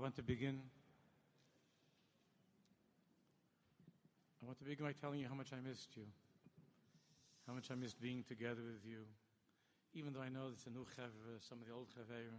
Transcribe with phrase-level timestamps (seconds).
[0.00, 0.56] want to begin.
[4.40, 6.04] I want to begin by telling you how much I missed you,
[7.46, 9.04] how much I missed being together with you,
[9.92, 12.32] even though I know it's a new chavra, some of the old chavayim.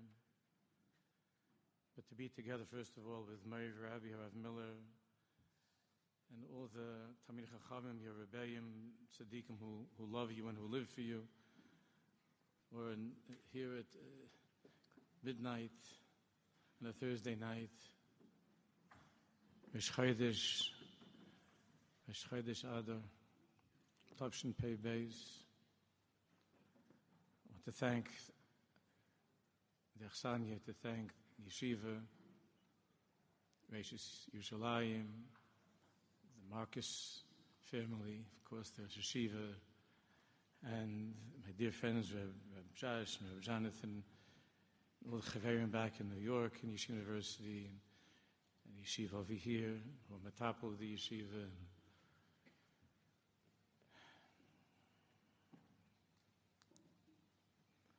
[1.95, 4.73] But to be together, first of all, with Mary Rabbi, Harav Miller,
[6.33, 10.89] and all the Talmidei Chachamim, your Rebbeim, Tzaddikim who, who love you and who live
[10.89, 11.21] for you.
[12.75, 13.11] Or in,
[13.53, 14.65] here at uh,
[15.23, 15.69] midnight
[16.81, 17.69] on a Thursday night,
[19.73, 20.69] Rish Chodesh,
[22.07, 22.95] Rish Chodesh Adar,
[24.19, 25.13] Tavshin Pei Beis.
[27.45, 28.09] I want to thank
[29.99, 31.11] the Chsanya, to thank
[31.47, 31.99] Yeshiva,
[33.71, 35.05] Rashis Yerushalayim,
[36.35, 37.21] the Marcus
[37.71, 39.53] family, of course, the Yeshiva,
[40.65, 41.13] and
[41.45, 44.03] my dear friends, Reb, Reb Josh Reb Jonathan,
[45.09, 47.79] the Chaverim back in New York, in Yeshiva University, and,
[48.67, 49.73] and Yeshiva over here,
[50.09, 51.43] or Matapo the Yeshiva.
[51.43, 51.51] And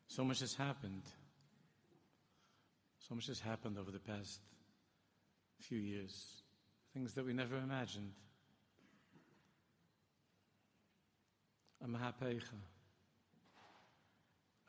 [0.07, 1.03] so much has happened.
[2.99, 4.41] So much has happened over the past
[5.59, 6.43] few years.
[6.95, 8.13] Things that we never imagined.
[11.83, 12.43] A mahapecha.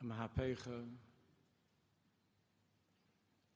[0.00, 0.84] A mahapecha.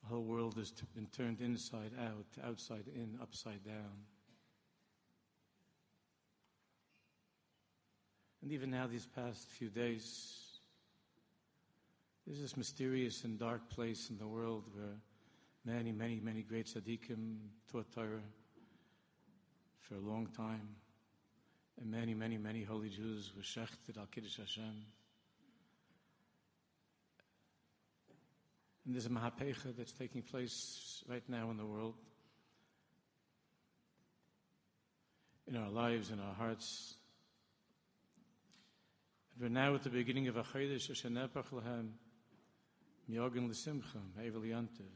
[0.08, 4.06] The whole world has been turned inside out, outside in, upside down.
[8.40, 10.60] And even now, these past few days,
[12.26, 14.96] there's this mysterious and dark place in the world where
[15.66, 17.36] many, many, many great tzaddikim
[17.70, 18.22] taught Torah
[19.80, 20.68] for a long time.
[21.78, 24.86] And many, many, many holy Jews were shechted al Kiddush Hashem.
[28.88, 31.94] And there's a mahapecha that's taking place right now in the world.
[35.46, 36.94] In our lives, in our hearts.
[39.34, 41.90] And we're now at the beginning of a Chodesh Hashanepach Lahem,
[43.10, 44.88] Myogen L'Simcha, Evel Yantiv.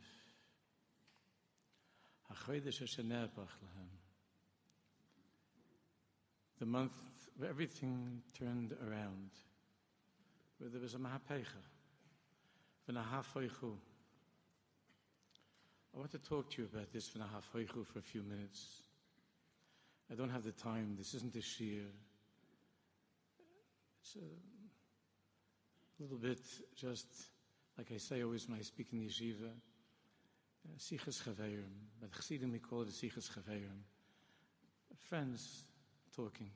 [2.32, 3.92] HaChodesh Hashanepach Lahem
[6.62, 6.92] the month
[7.36, 9.30] where everything turned around,
[10.58, 11.58] where there was a mahapecha,
[12.96, 13.22] I
[15.94, 18.82] want to talk to you about this v'nahafoichu for a few minutes.
[20.10, 20.94] I don't have the time.
[20.98, 21.86] This isn't a shir.
[24.02, 26.40] It's a little bit
[26.76, 27.06] just,
[27.78, 31.72] like I say always when I speak in the yeshiva, uh, sichas chaveirim.
[32.00, 33.84] But chassidim we call it sichas chaveirim.
[35.08, 35.62] Friends,
[36.14, 36.50] talking,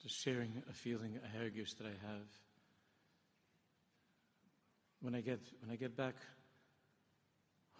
[0.00, 2.43] just sharing a feeling, a hergish that I have.
[5.04, 6.14] When I get when I get back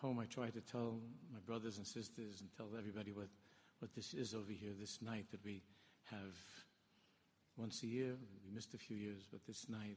[0.02, 1.00] home, I try to tell
[1.32, 3.28] my brothers and sisters and tell everybody what
[3.78, 5.62] what this is over here, this night that we
[6.10, 6.36] have
[7.56, 8.12] once a year.
[8.44, 9.96] We missed a few years, but this night.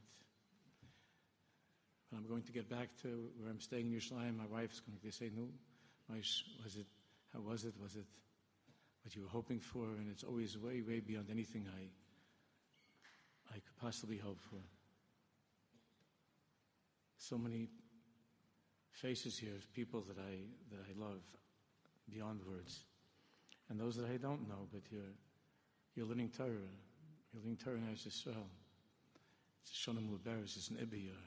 [2.08, 4.96] When I'm going to get back to where I'm staying in Yerushalayim, my wife's going
[4.98, 5.48] to say, "No,
[6.08, 6.86] was it?
[7.34, 7.74] How was it?
[7.78, 8.06] Was it?"
[9.04, 11.90] what you were hoping for, and it's always way, way beyond anything I,
[13.54, 14.60] I could possibly hope for.
[17.28, 17.68] So many
[18.90, 21.20] faces here of people that I, that I love
[22.10, 22.86] beyond words,
[23.68, 25.12] and those that I don't know, but you're,
[25.94, 26.48] you're learning Torah.
[26.48, 28.48] You're learning Torah in Eretz Yisrael.
[29.60, 31.20] It's a Shonim Luberis, it's an Ibiyar.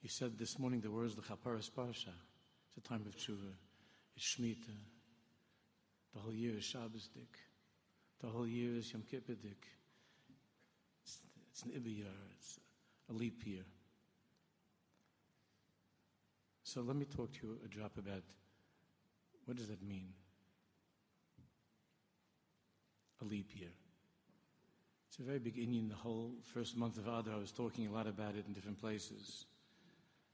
[0.00, 2.08] You said this morning the words, the Chaparas Parsha.
[2.66, 3.52] It's a time of tshuva.
[4.16, 4.82] It's Shemitah.
[6.12, 7.38] The whole year is Shabbos dik.
[8.20, 9.64] The whole year is Yom Kippur dik.
[11.04, 11.18] It's,
[11.52, 12.58] it's an Ibiyar, it's
[13.08, 13.62] a leap year.
[16.72, 18.22] So let me talk to you a drop about
[19.44, 20.06] what does that mean?
[23.20, 23.68] A leap year.
[25.06, 25.90] It's a very big Indian.
[25.90, 28.80] The whole first month of Adar, I was talking a lot about it in different
[28.80, 29.44] places.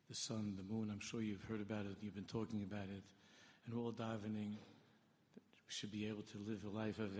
[0.08, 3.02] The sun, the moon, I'm sure you've heard about it, you've been talking about it,
[3.66, 7.16] and we're all davening we should be able to live a life of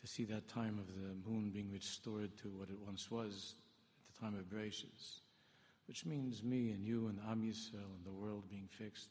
[0.00, 3.56] To see that time of the moon being restored to what it once was
[4.08, 5.20] at the time of Bereshis,
[5.88, 9.08] which means me and you and Am Yisrael and the world being fixed.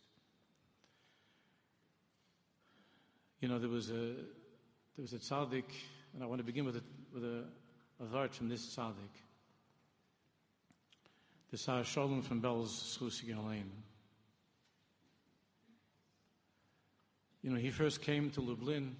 [3.42, 5.66] You know, there was a there was a tzaddik,
[6.14, 6.84] and I want to begin with a
[7.14, 7.44] with a,
[8.00, 8.94] a vart from this tzaddik.
[11.50, 13.72] The Sar Shalom from Belz Schusig Elaine.
[17.42, 18.96] You know, he first came to Lublin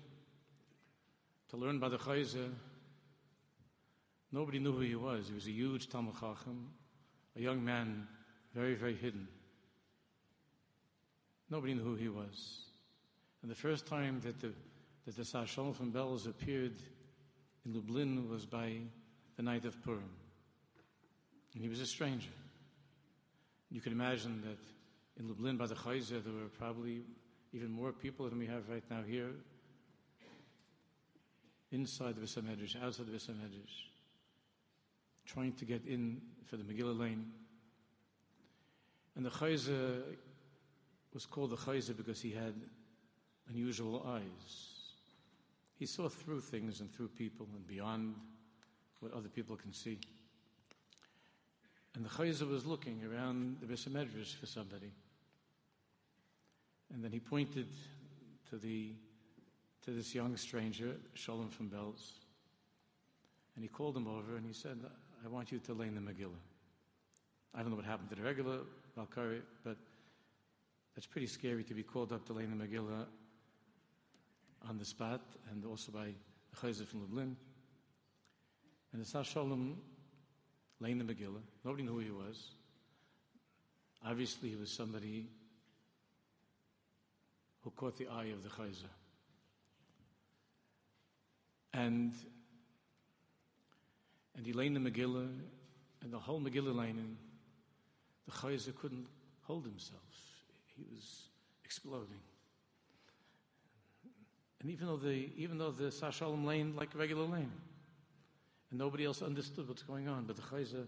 [1.50, 2.50] to learn by the Chozeh.
[4.32, 5.28] Nobody knew who he was.
[5.28, 6.70] He was a huge Talmid Chacham,
[7.38, 8.08] a young man
[8.54, 9.28] very, very hidden.
[11.50, 12.66] Nobody knew who he was.
[13.42, 14.52] And the first time that the,
[15.06, 16.82] that the Sar from Belz appeared
[17.66, 18.74] in Lublin was by
[19.36, 20.10] the night of Purim.
[21.54, 22.30] And he was a stranger.
[23.70, 27.04] You can imagine that in Lublin by the Chozeh there were probably
[27.54, 29.32] even more people than we have right now here
[31.72, 33.88] inside the Beis outside the Beis Medrash,
[35.28, 37.32] trying to get in for the Megillah Lane.
[39.16, 40.02] And the Chozeh
[41.14, 42.54] was called the Chozeh because he had
[43.50, 44.74] unusual eyes.
[45.78, 48.16] He saw through things and through people and beyond
[49.00, 50.00] what other people can see.
[51.96, 54.92] And the Chozeh was looking around the Beis Medrash for somebody.
[56.94, 57.68] And then he pointed
[58.50, 58.94] to the
[59.88, 62.12] to this young stranger, Shalom from Belz.
[63.56, 64.78] And he called him over and he said,
[65.26, 66.42] I want you to lay in the Megillah.
[67.54, 68.60] I don't know what happened to the regular
[68.96, 69.78] baal korei, but
[70.96, 73.06] that's pretty scary to be called up to lay in the Megillah
[74.68, 75.22] on the spot
[75.52, 76.14] and also by
[76.52, 77.36] the Chozeh from Lublin.
[78.94, 79.78] And the Shalom
[80.80, 81.42] lay in the Megillah.
[81.64, 82.50] Nobody knew who he was.
[84.06, 85.28] Obviously, he was somebody
[87.62, 88.86] who caught the eye of the Chozeh.
[91.74, 92.14] And
[94.38, 95.30] and the Megillah,
[96.04, 97.18] and the whole Megillah lining,
[98.26, 99.08] the Chozeh couldn't
[99.42, 100.02] hold himself.
[100.76, 101.30] He was
[101.66, 102.22] exploding.
[104.62, 107.52] And even though the even though the Sar Shalom lane like a regular lane,
[108.70, 110.88] and nobody else understood what's going on, but the Chozeh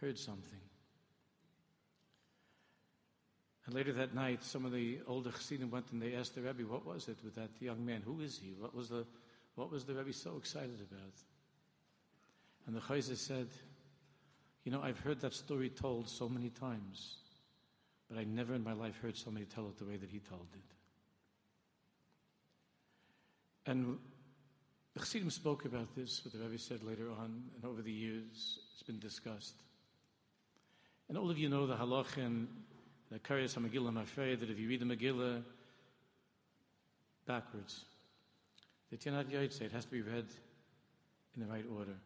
[0.00, 0.60] heard something.
[3.66, 6.62] And later that night, some of the older Chassidim went and they asked the Rebbe,
[6.62, 8.02] "What was it with that young man?
[8.02, 8.54] Who is he?
[8.54, 9.06] What was the
[9.54, 11.12] what was the Rebbe so excited about?"
[12.68, 13.48] And the Chozeh said,
[14.62, 17.16] "You know, I've heard that story told so many times,
[18.08, 20.46] but I never in my life heard somebody tell it the way that he told
[20.52, 20.74] it."
[23.64, 23.98] And
[24.92, 28.58] the Chassidim spoke about this, what the Rebbe said later on, and over the years
[28.74, 29.64] it's been discussed.
[31.08, 32.18] And all of you know the halach
[33.08, 35.42] the Karyas HaMegillah Mafrei, that if you read the Megillah
[37.24, 37.86] backwards,
[38.90, 40.26] the not Yaitse, it has to be read
[41.34, 41.98] in the right order.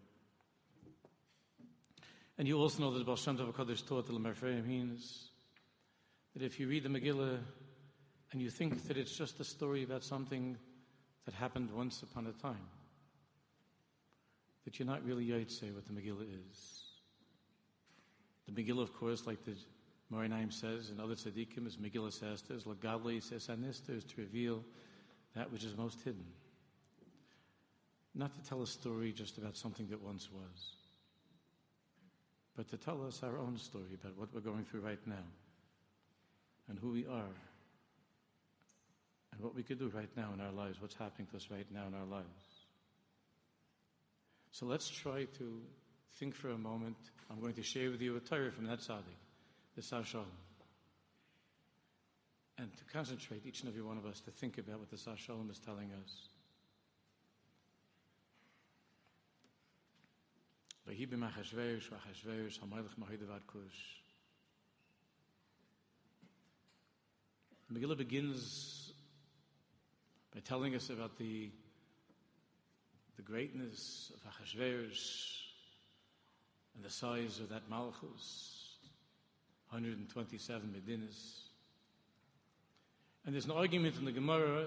[2.38, 5.28] And you also know that the Baal Shem Tov HaKadosh taught the Mafrei means
[6.34, 7.38] that if you read the Megillah
[8.32, 10.56] and you think that it's just a story about something
[11.24, 12.66] that happened once upon a time.
[14.64, 16.84] That you're not really Yaitse what the Megillah is.
[18.48, 19.54] The Megillah, of course, like the
[20.12, 24.64] Morinaim says and other tzaddikim, is Megillah says, is Lagadli says Anista is to reveal
[25.34, 26.24] that which is most hidden.
[28.14, 30.74] Not to tell a story just about something that once was,
[32.56, 35.24] but to tell us our own story about what we're going through right now
[36.68, 37.34] and who we are
[39.32, 41.66] and what we could do right now in our lives, what's happening to us right
[41.72, 42.26] now in our lives.
[44.50, 45.60] So let's try to
[46.18, 46.96] think for a moment.
[47.30, 49.16] I'm going to share with you a Torah from that Tzaddik,
[49.74, 50.26] the Sar Shalom.
[52.58, 55.16] And to concentrate, each and every one of us, to think about what the Sar
[55.16, 56.28] Shalom is telling us.
[67.72, 68.92] Megillah begins
[70.34, 71.50] by telling us about the,
[73.16, 75.38] the greatness of Achashverosh
[76.74, 78.76] and the size of that Malchus,
[79.70, 81.42] 127 Medinas.
[83.24, 84.66] And there's an argument in the Gemara,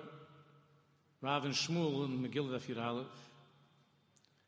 [1.22, 3.06] Rav and Shmuel in Megillah Daf.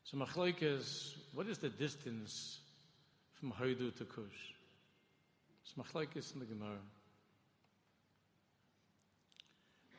[0.03, 2.57] So Machlaik is, what is the distance
[3.35, 4.55] from Haidu to Kush?
[5.65, 6.79] So Machlaik is in the Gemara.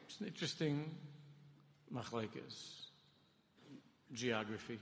[0.04, 0.90] It's an interesting
[1.94, 2.86] machlekes,
[4.12, 4.80] geography.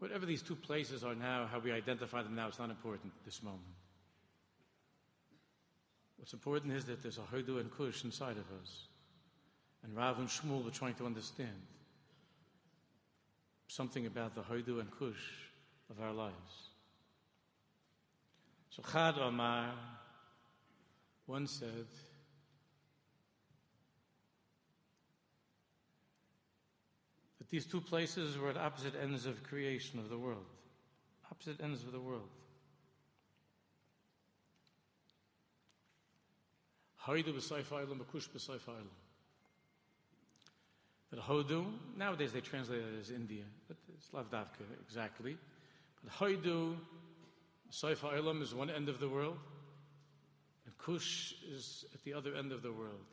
[0.00, 3.24] Whatever these two places are now, how we identify them now, it's not important at
[3.24, 3.62] this moment.
[6.16, 8.88] What's important is that there's a Hodu and Kush inside of us.
[9.84, 11.62] And Rav and Shmuel were trying to understand
[13.66, 15.22] something about the Hodu and Kush
[15.90, 16.70] of our lives.
[18.70, 19.72] So Chad Omar
[21.26, 21.86] once said,
[27.38, 30.46] But these two places were at opposite ends of creation of the world.
[31.30, 32.30] Opposite ends of the world.
[37.06, 38.88] Haidu b'Saif Island, Bakush b'Saif Island.
[41.14, 41.64] That Hodu,
[41.96, 45.36] nowadays they translate it as India, but it's Lavdavka exactly.
[46.02, 46.74] But Haidu,
[47.70, 49.38] Saif Ha'olam is one end of the world,
[50.64, 53.04] and Kush is at the other end of the world.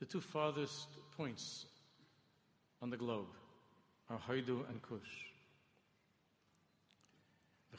[0.00, 1.66] The two farthest points
[2.82, 3.28] on the globe
[4.10, 4.98] are Haidu and Kush.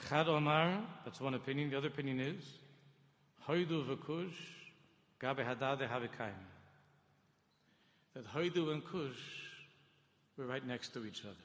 [0.08, 1.72] Chad Omar, that's one opinion.
[1.72, 2.46] The other opinion is
[3.50, 4.38] Haidu v'Kush
[5.20, 6.49] gabe hadade havikaim.
[8.20, 9.16] That Haidu and Kush
[10.36, 11.36] were right next to each other.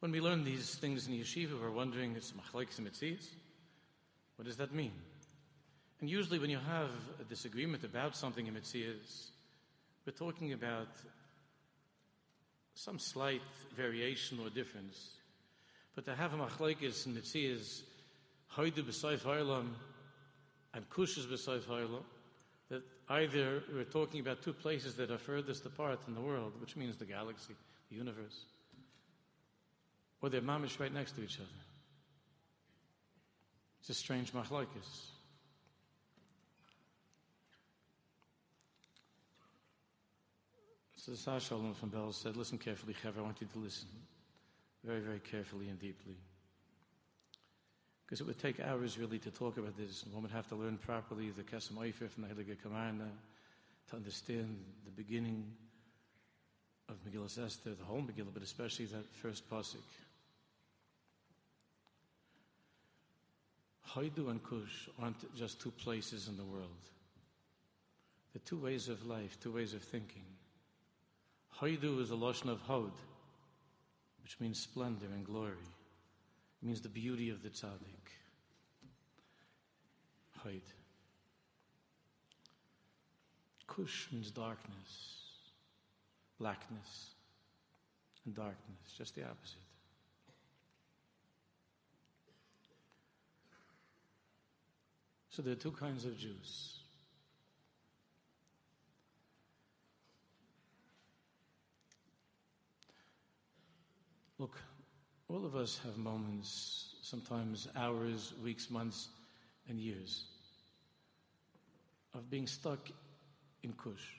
[0.00, 3.28] When we learn these things in yeshiva, we're wondering, it's machlaik mitzias.
[4.34, 4.90] What does that mean?
[6.00, 9.28] And usually when you have a disagreement about something in mitzias,
[10.04, 10.88] we're talking about
[12.74, 13.42] some slight
[13.76, 15.12] variation or difference.
[15.94, 17.82] But to have a machlaikis in mitzias,
[18.56, 19.74] hoidu b'sayf ha'olam
[20.78, 22.04] and kushas beside ha'olam,
[22.68, 26.76] that either we're talking about two places that are furthest apart in the world, which
[26.76, 27.54] means the galaxy,
[27.90, 28.44] the universe,
[30.22, 31.48] or they're mamish right next to each other.
[33.80, 35.10] It's a strange machlaikis.
[40.94, 43.88] So Sar Shalom from Belz said, listen carefully, Chaver, I want you to listen
[44.84, 46.14] very, very carefully and deeply.
[48.08, 50.02] Because it would take hours really to talk about this.
[50.10, 53.10] One would have to learn properly the Kesem Oifer from the Heilige Kamarna
[53.90, 55.44] to understand the beginning
[56.88, 59.76] of Megillah Esther, the whole Megillah, but especially that first pasuk.
[63.90, 66.68] Haidu and Kush aren't just two places in the world.
[68.32, 70.24] They're two ways of life, two ways of thinking.
[71.60, 72.92] Haidu is a lotion of Hod,
[74.22, 75.52] which means splendor and glory.
[76.60, 78.08] Means the beauty of the tzaddik.
[80.44, 80.62] Haid.
[83.66, 85.28] Kush means darkness,
[86.38, 87.10] blackness,
[88.24, 89.58] and darkness, just the opposite.
[95.30, 96.80] So there are two kinds of Jews.
[104.38, 104.56] Look,
[105.28, 109.08] all of us have moments, sometimes hours, weeks, months,
[109.68, 110.24] and years,
[112.14, 112.78] of being stuck
[113.62, 114.14] in Kush,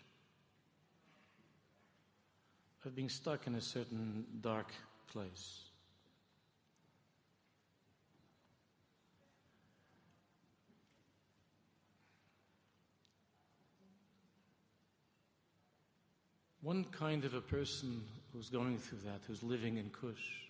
[2.86, 4.72] of being stuck in a certain dark
[5.12, 5.64] place.
[16.62, 20.49] One kind of a person who's going through that, who's living in Kush,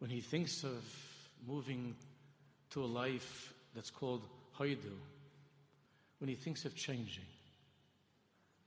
[0.00, 0.82] when he thinks of
[1.46, 1.94] moving
[2.70, 4.26] to a life that's called
[4.58, 4.96] Haidu,
[6.18, 7.24] when he thinks of changing,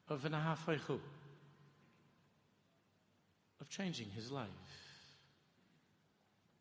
[0.09, 0.99] of an ahafaychu,
[3.59, 4.47] of changing his life,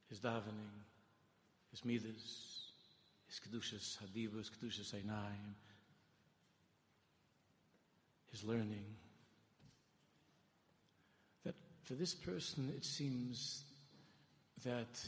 [0.09, 0.73] his davening,
[1.71, 2.71] his midas,
[3.29, 5.55] his kedushas hadibus, kedushas einayim,
[8.31, 8.85] his learning,
[11.45, 13.65] That for this person, it seems
[14.65, 14.99] that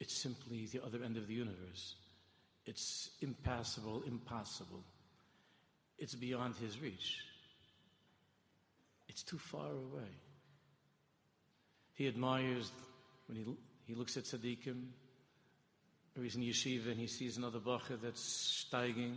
[0.00, 1.94] it's simply the other end of the universe.
[2.66, 4.82] It's impassable, impossible.
[5.98, 7.18] It's beyond his reach.
[9.08, 10.10] It's too far away.
[11.94, 12.72] He admires
[13.26, 13.44] when he,
[13.86, 14.88] he looks at tzaddikim,
[16.16, 19.16] or he's in yeshiva and he sees another bacher that's steiging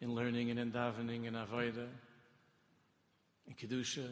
[0.00, 1.88] in learning and in davening and avodah
[3.46, 4.08] and kedusha.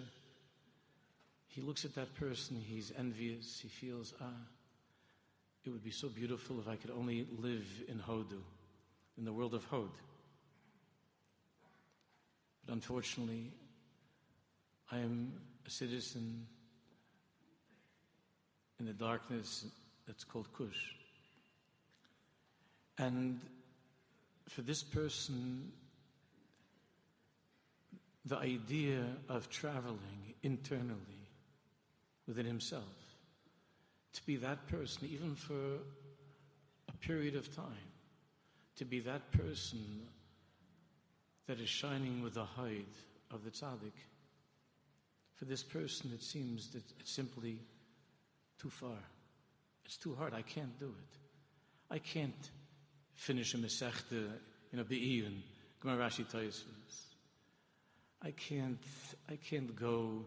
[1.50, 4.26] He looks at that person, he's envious, he feels, ah,
[5.64, 8.40] it would be so beautiful if I could only live in Hodu,
[9.18, 9.90] in the world of Hod.
[12.64, 13.50] But unfortunately,
[14.92, 15.32] I am
[15.66, 16.46] a citizen
[18.78, 19.66] in the darkness
[20.06, 20.94] that's called Kush.
[22.96, 23.40] And
[24.48, 25.72] for this person,
[28.24, 31.19] the idea of traveling internally
[32.30, 32.84] within himself.
[34.12, 35.78] To be that person, even for
[36.88, 37.90] a period of time,
[38.76, 40.06] to be that person
[41.48, 42.94] that is shining with the hide
[43.32, 43.98] of the tzaddik.
[45.34, 47.58] For this person, it seems that it's simply
[48.62, 49.02] too far.
[49.84, 50.32] It's too hard.
[50.32, 51.18] I can't do it.
[51.90, 52.50] I can't
[53.14, 54.28] finish a Masechta,
[54.70, 55.40] you know, Be'iyun,
[55.82, 56.62] Gemara Rashi
[58.22, 58.78] I can't,
[59.28, 60.26] I can't go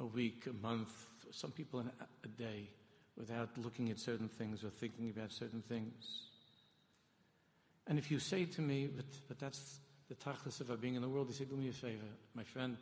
[0.00, 0.90] a week, a month,
[1.30, 2.68] some people a day
[3.16, 6.22] without looking at certain things or thinking about certain things.
[7.86, 11.02] And if you say to me, but, but that's the tachlis of our being in
[11.02, 12.00] the world, you say, do me a favor,
[12.34, 12.76] my friend,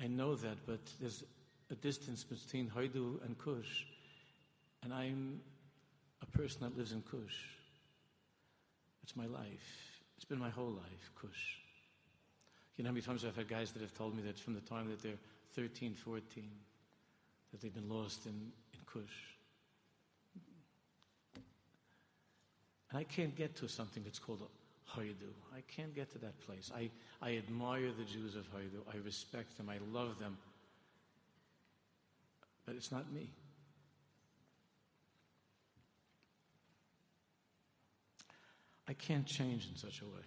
[0.00, 1.24] I know that, but there's
[1.70, 3.84] a distance between Haidu and Kush,
[4.82, 5.40] and I'm
[6.22, 7.36] a person that lives in Kush.
[9.02, 10.00] It's my life.
[10.16, 11.56] It's been my whole life, Kush.
[12.76, 14.60] You know how many times I've had guys that have told me that from the
[14.60, 15.18] time that they're
[15.58, 16.44] 13, 14,
[17.50, 19.02] that they've been lost in, in Kush.
[22.90, 25.32] And I can't get to something that's called a Haidu.
[25.52, 26.70] I can't get to that place.
[26.72, 28.82] I, I admire the Jews of Haidu.
[28.94, 29.68] I respect them.
[29.68, 30.38] I love them.
[32.64, 33.28] But it's not me.
[38.86, 40.24] I can't change in such a way.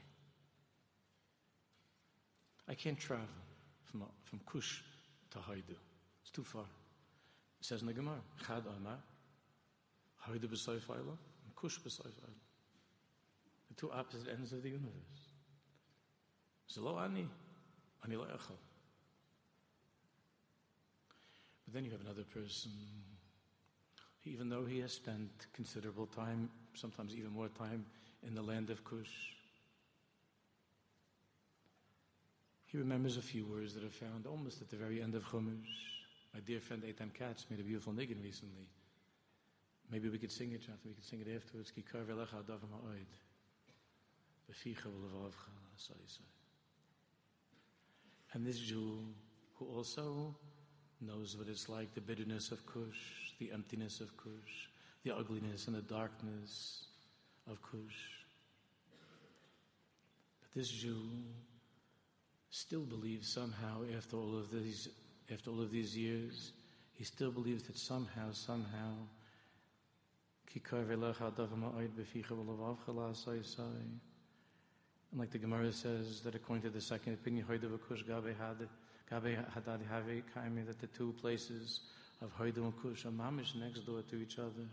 [2.68, 3.26] I can't travel
[3.86, 4.82] from, from Kush
[5.32, 5.40] to.
[6.22, 6.66] It's too far.
[7.60, 8.98] It says in the Gemara, Chad Amar,
[10.28, 12.12] Haidu b'Soif and Kush b'Soif
[13.70, 14.92] The two opposite ends of the universe.
[16.70, 17.28] Zelo ani,
[18.04, 18.58] ani le'echel.
[21.66, 22.72] But then you have another person,
[24.26, 27.86] even though he has spent considerable time, sometimes even more time,
[28.26, 29.36] in the land of Cush,
[32.72, 35.92] he remembers a few words that are found almost at the very end of Chumash.
[36.34, 38.70] My dear friend Eitan Katz made a beautiful niggin recently.
[39.92, 40.92] Maybe we could sing it, Jonathan.
[40.92, 41.74] We could sing it afterwards.
[48.34, 49.00] And this Jew
[49.56, 50.34] who also
[51.02, 54.70] knows what it's like the bitterness of Kush, the emptiness of Kush,
[55.04, 56.86] the ugliness and the darkness
[57.50, 58.22] of Kush.
[60.42, 61.02] But this Jew
[62.52, 64.90] still believes somehow, after all of these,
[65.32, 66.52] after all of these years,
[66.94, 68.94] he still believes that somehow, somehow,
[75.12, 77.62] and like the Gemara says, that according to the second opinion, that
[80.80, 81.80] the two places
[82.22, 84.68] of Haidu and Kush are mamish next door to each other.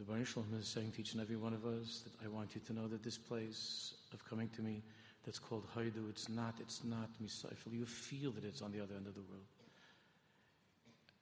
[0.00, 2.54] The Baruch Shalom is saying to each and every one of us that I want
[2.54, 4.82] you to know that this place of coming to me
[5.26, 7.70] that's called Haidu, it's not, it's not Misaifel.
[7.72, 9.44] You feel that it's on the other end of the world.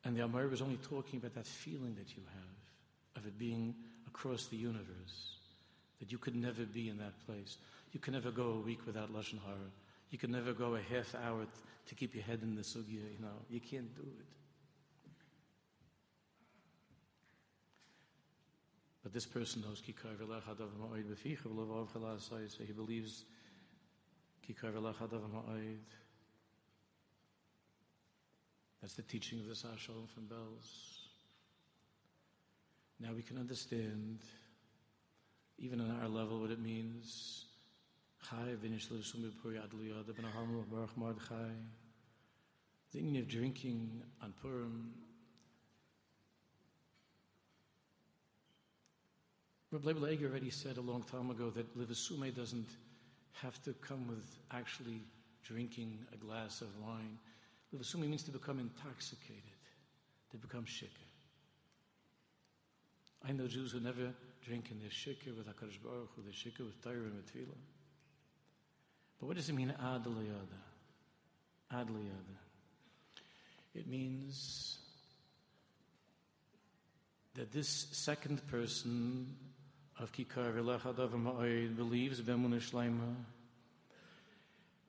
[0.04, 3.74] And the Amar was only talking about that feeling that you have of it being
[4.06, 5.38] across the universe,
[5.98, 7.56] that you could never be in that place.
[7.90, 9.72] You can never go a week without Lashon Hara.
[10.12, 11.50] You can never go a half hour t-
[11.88, 13.42] to keep your head in the sugya, you know.
[13.50, 14.37] You can't do it.
[19.02, 19.80] But this person knows
[22.64, 23.24] he believes
[28.80, 30.98] That's the teaching of the Sashal from Belz.
[33.00, 34.18] Now we can understand,
[35.58, 37.44] even on our level, what it means.
[42.92, 44.92] The meaning of drinking on Purim
[49.70, 52.70] Rabbi Leib already said a long time ago that Livasume doesn't
[53.42, 55.02] have to come with actually
[55.44, 57.18] drinking a glass of wine.
[57.74, 59.42] Livasume means to become intoxicated,
[60.30, 60.88] to become shikr.
[63.28, 66.64] I know Jews who never drink in their shikr with HaKadosh Baruch Hu, their shikr
[66.64, 67.58] with Torah and with Tefillah.
[69.20, 70.60] But what does it mean, ad liyada?
[71.72, 72.38] Ad liyada.
[73.74, 74.78] It means
[77.34, 79.36] that this second person
[80.00, 82.60] of Kikar Ma'oid believes Bemun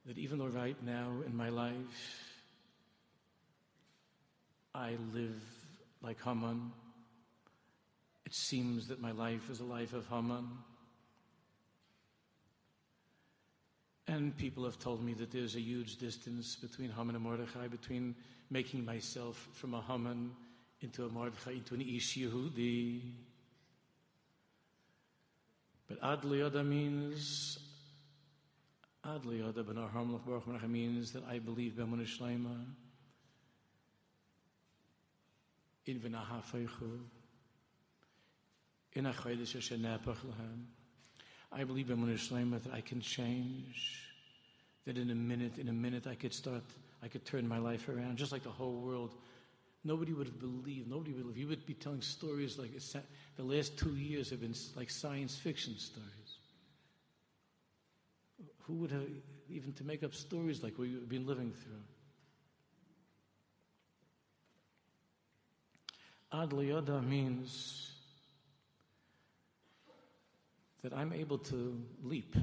[0.06, 2.26] that even though right now in my life
[4.74, 5.42] I live
[6.02, 6.72] like Haman,
[8.26, 10.48] it seems that my life is a life of Haman.
[14.08, 18.16] And people have told me that there's a huge distance between Haman and Mordechai, between
[18.50, 20.32] making myself from a Haman
[20.82, 23.02] into a Mordechai, into an Ish Yehudi.
[25.90, 27.58] But Ad Liyada means,
[29.04, 32.64] Ad Liyada ben Arham Baruch means that I believe Bemun Shleima
[35.88, 37.00] in V'naha Feichu
[38.94, 40.18] in a Chodesh Asher Nepach.
[41.52, 44.06] I believe Bemun Shleima that I can change,
[44.86, 46.64] that in a minute, in a minute I could start,
[47.02, 49.16] I could turn my life around, just like the whole world
[49.84, 50.90] Nobody would have believed.
[50.90, 51.38] Nobody would have.
[51.38, 52.72] You would be telling stories like
[53.38, 56.10] the last two years have been like science fiction stories.
[58.64, 59.08] Who would have
[59.50, 61.82] even to make up stories like we've been living through?
[66.32, 67.92] Ad liyada means
[70.84, 72.36] that I'm able to leap,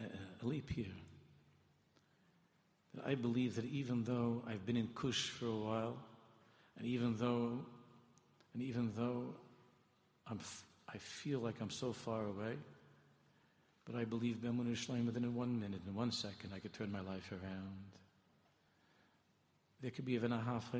[0.00, 0.86] a leap here.
[2.94, 5.96] That I believe that even though I've been in Kush for a while,
[6.78, 7.58] and even though,
[8.54, 9.34] and even though
[10.26, 10.40] I'm,
[10.88, 12.56] I feel like I'm so far away,
[13.84, 17.00] but I believe Bemun Ishleim within one minute, in one second, I could turn my
[17.00, 17.92] life around.
[19.80, 20.72] There could be even a half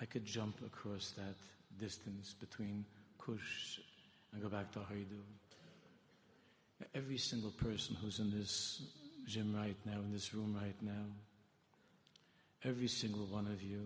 [0.00, 1.34] I could jump across that
[1.78, 2.84] distance between
[3.18, 3.80] Kush
[4.32, 5.20] and go back to Haidu.
[6.94, 8.82] Every single person who's in this
[9.28, 11.04] gym right now, in this room right now,
[12.64, 13.82] every single one of you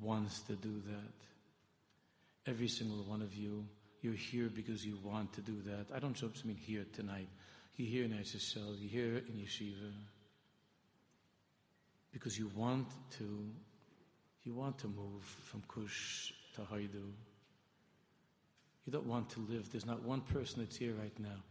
[0.00, 2.50] wants to do that.
[2.50, 3.66] Every single one of you,
[4.00, 5.94] you're here because you want to do that.
[5.94, 7.28] I don't just mean here tonight.
[7.76, 9.92] You're here in Yisrael, you're here in Yeshiva.
[12.12, 13.44] Because you want to,
[14.44, 17.12] you want to move from Kush to Haidu.
[18.86, 19.70] You don't want to live.
[19.70, 21.42] There's not one person that's here right now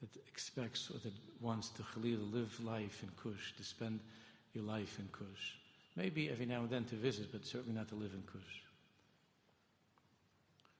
[0.00, 4.00] that expects or that wants to Khalil live life in Kush, to spend
[4.54, 5.56] your life in Kush.
[5.96, 8.62] Maybe every now and then to visit, but certainly not to live in Kush.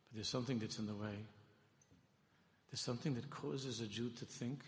[0.09, 1.16] But there's something that's in the way.
[2.70, 4.61] There's something that causes a Jew to think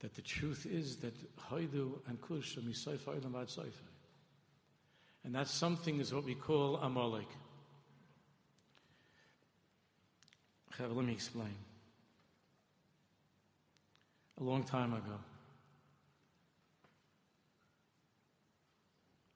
[0.00, 1.14] that the truth is that
[1.48, 3.88] Haidu and Kush are Misaifa and Saifa.
[5.24, 7.28] And that something is what we call Amalek.
[10.80, 11.54] Let me explain.
[14.42, 15.20] A long time ago,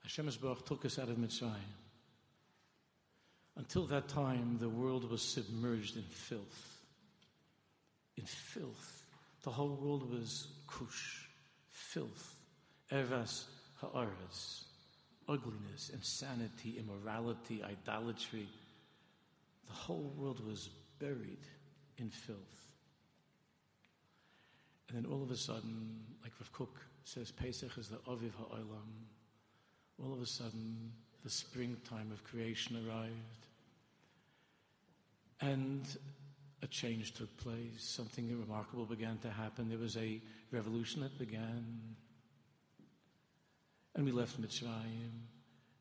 [0.03, 1.55] Hashem Baruch took us out of Mitzrayim.
[3.57, 6.81] Until that time, the world was submerged in filth.
[8.16, 9.05] In filth.
[9.45, 11.29] The whole world was kush,
[11.71, 12.35] filth,
[12.90, 13.45] evas
[13.77, 14.64] ha'aras,
[15.29, 18.49] ugliness, insanity, immorality, idolatry.
[19.69, 21.47] The whole world was buried
[21.97, 22.65] in filth.
[24.88, 29.07] And then all of a sudden, like Rav Kook says, Pesach is the Aviv Ha'olam.
[30.03, 30.92] All of a sudden,
[31.25, 33.46] the springtime of creation arrived.
[35.40, 35.87] And
[36.62, 37.79] a change took place.
[37.79, 39.68] Something remarkable began to happen.
[39.68, 40.20] There was a
[40.53, 41.64] revolution that began.
[43.94, 45.11] And we left Mitzrayim.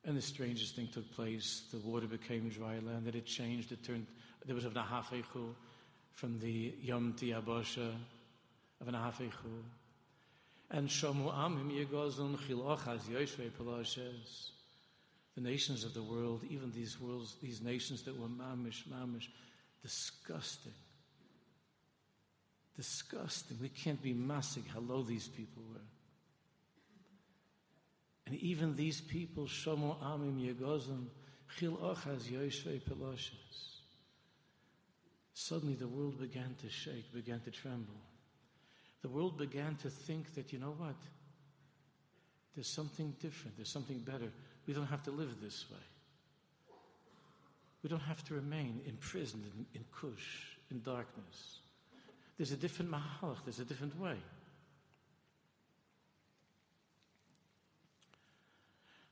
[0.03, 1.63] And the strangest thing took place.
[1.71, 3.05] The water became dry land.
[3.05, 3.71] That it changed.
[3.71, 4.07] It turned
[4.45, 5.53] there was of Nahafechu
[6.13, 7.91] from the Yom Tiyabosha
[8.81, 9.63] of Nahafechu.
[10.71, 14.49] And Shomu Amim Yegozun Chilochaz Yoshvei Peloshes.
[15.35, 19.27] The nations of the world, even these worlds, these nations that were mamish, mamish,
[19.81, 20.71] disgusting.
[22.75, 23.57] Disgusting.
[23.61, 25.81] We can't be massing how low these people were.
[28.27, 31.05] And even these people, Shomu Amim Yegozun
[31.59, 33.75] Chilochaz Yoshvei Peloshes.
[35.33, 38.04] Suddenly the world began to shake, began to tremble.
[39.05, 40.95] The world began to think that, you know what?
[42.55, 44.31] There's something different, there's something better.
[44.65, 45.77] We don't have to live this way.
[47.83, 51.59] We don't have to remain imprisoned in, in kush, in darkness.
[52.37, 54.15] There's a different mahalach, there's a different way.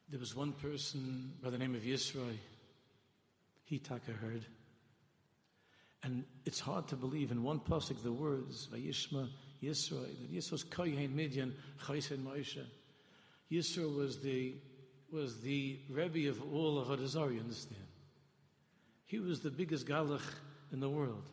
[0.10, 2.36] There was one person by the name of Yisro.
[3.66, 4.44] He taka heard.
[6.02, 9.28] And it's hard to believe in one pasuk the words Vayishma
[9.64, 11.54] Yisro that Yisro was Kohen Midian
[11.86, 12.64] Chaysen Moshe.
[13.52, 14.56] Yisro was the
[15.12, 17.86] was the Rebbe of all of Hadazar, you understand?
[19.06, 20.24] He was the biggest Galach
[20.72, 21.24] in the world.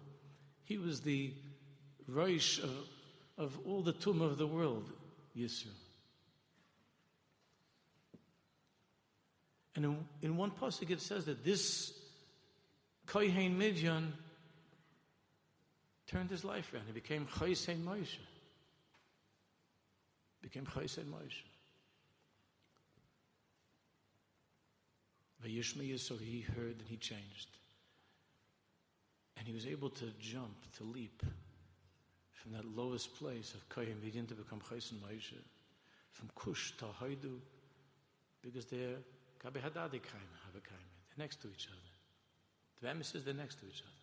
[0.64, 1.32] He was the
[2.06, 2.70] Rosh of,
[3.38, 4.92] of all the Tum of the world,
[5.36, 5.68] Yisro.
[9.76, 11.94] And in, in one pasuk it says that this
[13.06, 14.12] Kohen Midian
[16.10, 16.86] turned his life around.
[16.86, 18.18] He became Chaysein Moshe.
[20.42, 21.42] Became Chaysein Moshe.
[25.44, 27.48] Vayishma so he heard and he changed.
[29.36, 31.22] And he was able to jump, to leap
[32.32, 35.38] from that lowest place of Kohen Midian to become Chaysein Moshe,
[36.12, 37.38] from Kush to Haidu,
[38.42, 38.98] because they're
[41.08, 41.76] They're next to each other.
[42.80, 43.99] The Bemis is they're next to each other.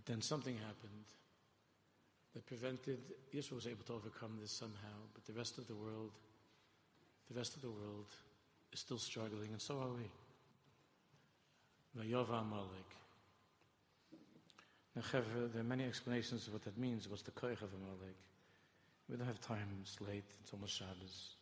[0.00, 1.04] But then something happened
[2.32, 3.00] that prevented,
[3.32, 6.12] Israel was able to overcome this somehow, but the rest of the world,
[7.30, 8.06] the rest of the world
[8.72, 10.08] is still struggling, and so are we.
[11.98, 12.96] Vayova Amalek.
[14.96, 15.20] Now, uh,
[15.52, 17.06] there are many explanations of what that means.
[17.06, 17.68] What's the koich of?
[19.10, 21.34] We don't have time, it's late, it's almost Shabbos.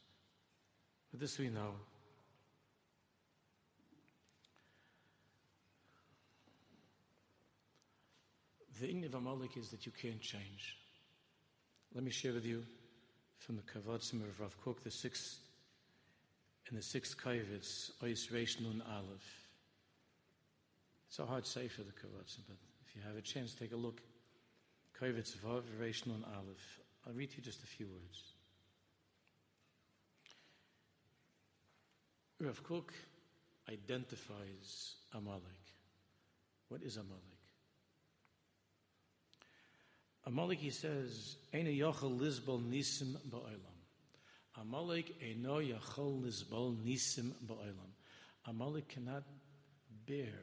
[1.13, 1.75] But this we know.
[8.79, 10.77] The thing of Amalek is that you can't change.
[11.95, 12.65] Let me share with you
[13.39, 15.39] from the Kavatzim of Rav Kook, the sixth,
[16.71, 19.49] in the sixth Kavitz, Ois Reish Nun Aleph.
[21.09, 23.77] It's a hard say for the Kavatzim, but if you have a chance, take a
[23.77, 24.01] look.
[25.01, 26.81] Kavitz Vav Reish Nun Aleph.
[27.07, 28.23] I'll read you just a few words.
[32.41, 32.93] Rav Kook
[33.69, 35.43] identifies Amalek.
[36.69, 37.38] What is Amalek?
[40.29, 43.79] Amalek, he says, Eina yochel lizbol nisim ba'olam.
[44.61, 47.93] Amalek eino yachol lizbol nisim ba'olam.
[48.47, 49.23] Amalek cannot
[50.07, 50.39] bear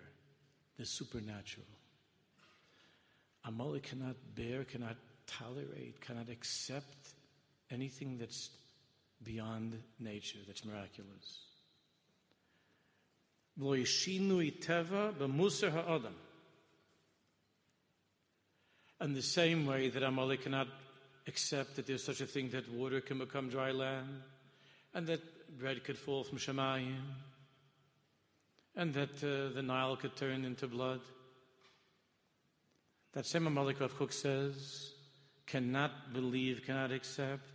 [0.78, 1.68] the supernatural.
[3.46, 4.96] Amalek cannot bear, cannot
[5.28, 7.14] tolerate, cannot accept
[7.70, 8.50] anything that's
[9.24, 11.42] beyond nature, that's miraculous.
[19.06, 20.68] And the same way that Amalek cannot
[21.28, 24.24] accept that there's such a thing that water can become dry land,
[24.96, 25.22] and that
[25.60, 27.04] bread could fall from Shemayim,
[28.76, 31.02] and that uh, the Nile could turn into blood.
[33.14, 34.94] That same Amalek Rav Kook says,
[35.46, 37.48] cannot believe, cannot accept,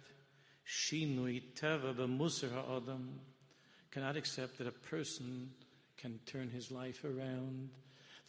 [0.64, 3.18] shinui teva b'musar ha'adam,
[3.90, 5.50] cannot accept that a person
[5.96, 7.70] can turn his life around,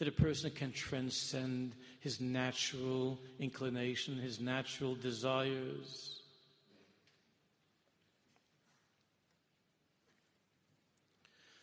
[0.01, 6.21] that a person can transcend his natural inclination, his natural desires.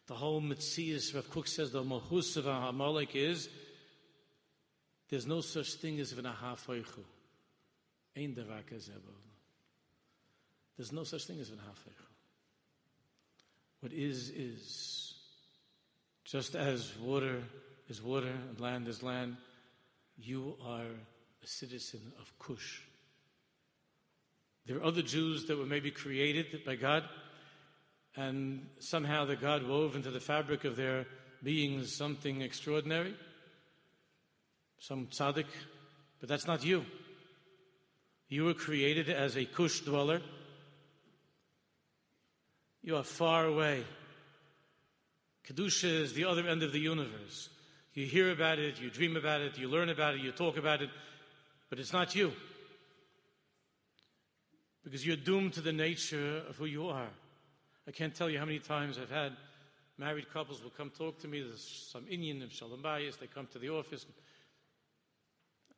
[0.07, 3.49] The whole Metzias, Rav Kook says, the Mahus of Amalek is
[5.09, 7.03] there's no such thing as V'nahafoichu.
[8.17, 8.37] Ein
[10.77, 12.07] There's no such thing as V'nahafoichu.
[13.81, 15.15] What is, is.
[16.25, 17.43] Just as water
[17.89, 19.37] is water and land is land,
[20.17, 20.87] you are
[21.43, 22.83] a citizen of Cush.
[24.67, 27.05] There are other Jews that were maybe created by God,
[28.17, 31.07] and somehow the God wove into the fabric of their
[31.43, 33.15] beings something extraordinary,
[34.79, 35.47] some tzaddik,
[36.21, 36.85] but that's not you.
[38.29, 40.21] You were created as a Cush dweller.
[42.83, 43.85] You are far away
[45.49, 47.49] Kedusha is the other end of the universe.
[47.99, 50.83] You hear about it, you dream about it, you learn about it, you talk about
[50.83, 50.91] it,
[51.69, 52.33] but it's not you.
[54.85, 57.09] Because you're doomed to the nature of who you are.
[57.89, 59.33] I can't tell you how many times I've had
[59.99, 61.43] married couples will come talk to me.
[61.43, 63.19] There's some Indian of Shalom Bayis.
[63.19, 64.07] They come to the office.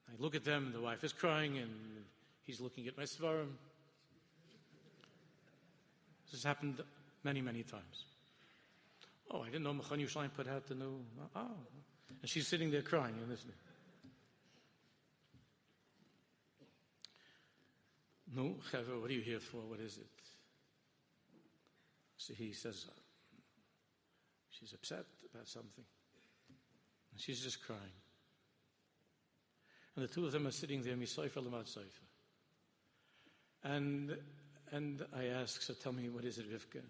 [0.06, 1.70] I look at them, and the wife is crying, and
[2.44, 3.52] he's looking at my svarim.
[6.26, 6.83] This has happened
[7.24, 8.04] many, many times.
[9.30, 11.00] Oh, I didn't know Machon Yerushalayim put out the new.
[11.35, 11.46] Oh.
[12.20, 13.54] And she's sitting there crying and listening.
[18.34, 19.58] No, Chaver, what are you here for?
[19.58, 20.06] What is it?
[22.16, 22.92] So he says, uh,
[24.50, 25.84] she's upset about something.
[27.12, 27.80] And she's just crying.
[29.96, 32.04] And the two of them are sitting there, Misaifa Lamad Saifa.
[33.64, 34.16] And,
[34.70, 36.80] and I ask, so tell me, what is it, Rivka?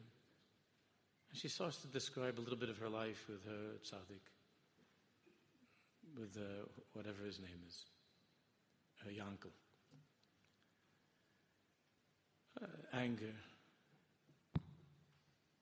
[1.30, 4.20] And she starts to describe a little bit of her life with her tzaddik,
[6.18, 7.84] with uh, whatever his name is,
[9.04, 9.50] her Yankel.
[12.60, 13.34] Uh, anger,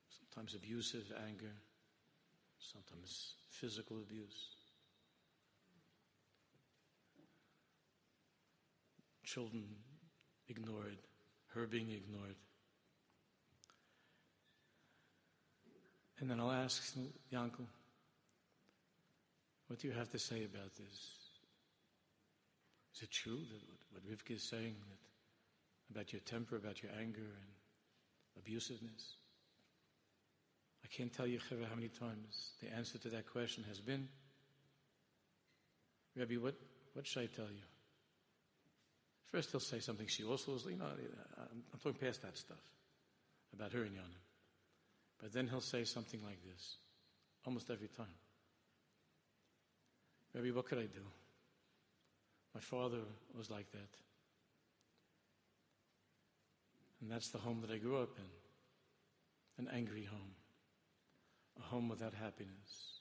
[0.09, 1.53] sometimes abusive anger,
[2.59, 4.55] sometimes physical abuse.
[9.23, 9.63] Children
[10.47, 10.97] ignored,
[11.53, 12.35] her being ignored.
[16.19, 16.83] And then I'll ask
[17.31, 17.67] Yankel,
[19.69, 21.15] what do you have to say about this?
[22.95, 26.91] Is it true that what, what Rivka is saying that about your temper, about your
[26.99, 29.13] anger and abusiveness?
[30.83, 34.07] I can't tell you how many times the answer to that question has been,
[36.17, 36.55] Rabbi, what,
[36.93, 37.61] what should I tell you?
[39.31, 40.85] First, he'll say something she also was, you know,
[41.37, 42.57] I'm, I'm talking past that stuff
[43.53, 44.23] about her and Yonim.
[45.21, 46.77] But then he'll say something like this
[47.45, 48.07] almost every time.
[50.33, 51.01] Maybe what could I do?
[52.53, 52.99] My father
[53.37, 53.89] was like that.
[57.01, 59.65] And that's the home that I grew up in.
[59.65, 60.35] An angry home,
[61.59, 62.99] a home without happiness,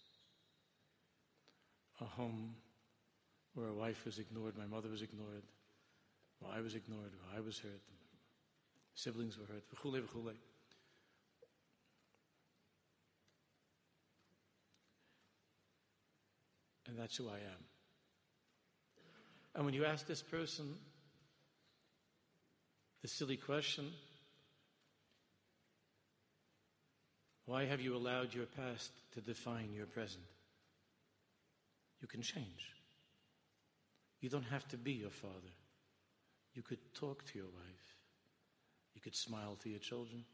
[2.01, 2.55] a home
[3.55, 5.45] where a wife was ignored, my mother was ignored,
[6.41, 7.83] where I was ignored, where I was hurt,
[8.95, 9.69] siblings were hurt,
[16.99, 17.65] that's who I am.
[19.55, 20.75] And when you ask this person,
[23.03, 23.91] the silly question
[27.47, 30.25] why have you allowed your past to define your present?
[32.03, 32.75] You can change.
[34.21, 35.55] You don't have to be your father.
[36.55, 37.97] You could talk to your wife.
[38.95, 40.25] You could smile to your children.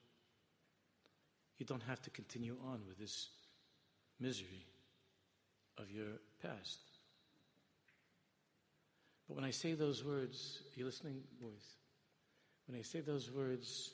[1.58, 3.28] You don't have to continue on with this
[4.18, 4.66] misery
[5.78, 6.80] of your past.
[9.28, 11.76] But when I say those words, are you listening, boys?
[12.66, 13.90] When I say those words,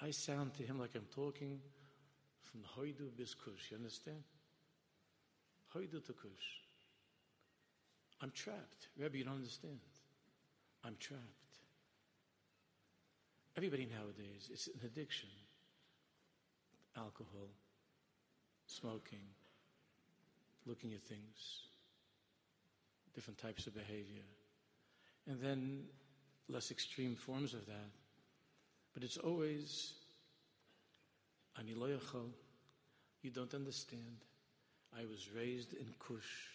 [0.00, 1.60] I sound to him like I'm talking
[2.42, 3.70] from Hoidu bis Kush.
[3.70, 4.22] You understand?
[5.74, 6.60] Hoidu to Kush.
[8.20, 8.88] I'm trapped.
[8.98, 9.78] Rebbe, you don't understand.
[10.84, 11.20] I'm trapped.
[13.56, 15.28] Everybody nowadays, it's an addiction.
[16.96, 17.48] Alcohol,
[18.66, 19.26] smoking,
[20.66, 21.66] looking at things,
[23.14, 24.22] different types of behavior.
[25.26, 25.84] And then
[26.48, 27.90] less extreme forms of that.
[28.94, 29.94] But it's always,
[31.58, 31.74] Ani
[33.22, 34.24] you don't understand.
[34.96, 36.50] I was raised in Kush.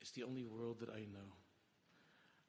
[0.00, 1.32] It's the only world that I know.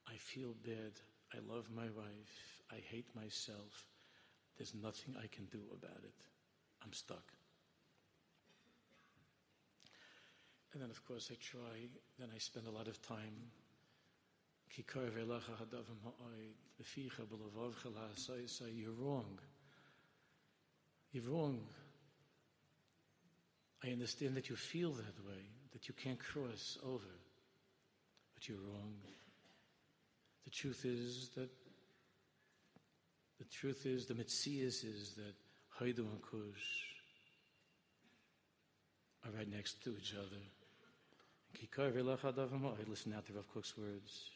[0.08, 0.94] I feel bad.
[1.34, 2.62] I love my wife.
[2.72, 3.86] I hate myself.
[4.58, 6.14] There's nothing I can do about it.
[6.84, 7.34] I'm stuck.
[10.78, 13.50] And then, of course, I try, then I spend a lot of time.
[18.76, 19.40] You're wrong.
[21.12, 21.62] You're wrong.
[23.84, 25.42] I understand that you feel that way,
[25.74, 27.16] that you can't cross over.
[28.36, 28.94] But you're wrong.
[30.44, 31.50] The truth is that
[33.40, 35.34] the truth is, the Metzias is that
[35.80, 36.86] Haidu and Kush
[39.26, 40.38] are right next to each other.
[42.88, 44.30] Listen now to Rav Kook's words.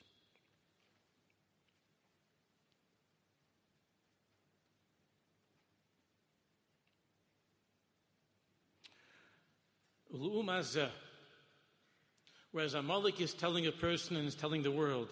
[12.52, 15.08] Whereas Amalek is telling a person and is telling the world,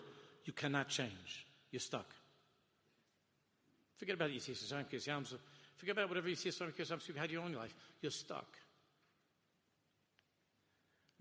[0.46, 1.46] you cannot change.
[1.72, 2.14] You're stuck.
[3.96, 5.36] Forget about Yisrael,
[5.78, 7.74] Forget about whatever you've had your own life.
[8.02, 8.48] You're stuck.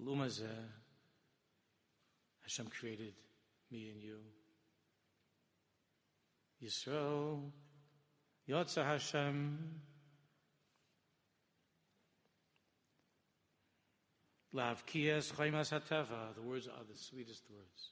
[0.01, 0.47] Lumazeh,
[2.43, 3.15] Hashem created
[3.71, 4.19] me and you.
[6.63, 7.51] Yisrael,
[8.49, 9.81] Yotza Hashem,
[14.53, 16.35] Lav Kiyas Chaymas Hateva.
[16.35, 17.91] The words are the sweetest words.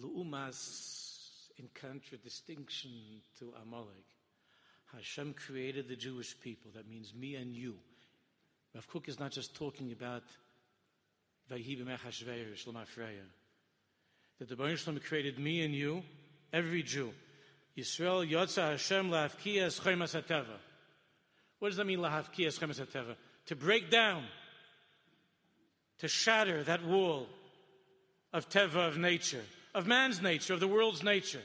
[0.00, 2.90] Lu'umas in contradistinction
[3.38, 4.06] to Amalek.
[4.94, 6.70] Hashem created the Jewish people.
[6.74, 7.76] That means me and you.
[8.74, 10.22] Rav Kook is not just talking about
[11.48, 11.58] that
[14.48, 16.02] the Baruch Shalom created me and you,
[16.52, 17.12] every Jew.
[17.76, 20.56] Yisrael Yotza Hashem Lahavkiyas Chaymas Hateva.
[21.58, 23.16] What does that mean, Lahavkiyas Chaymas Hateva?
[23.46, 24.24] To break down,
[25.98, 27.28] to shatter that wall
[28.32, 31.42] of Teva, of nature, of man's nature, of the world's nature.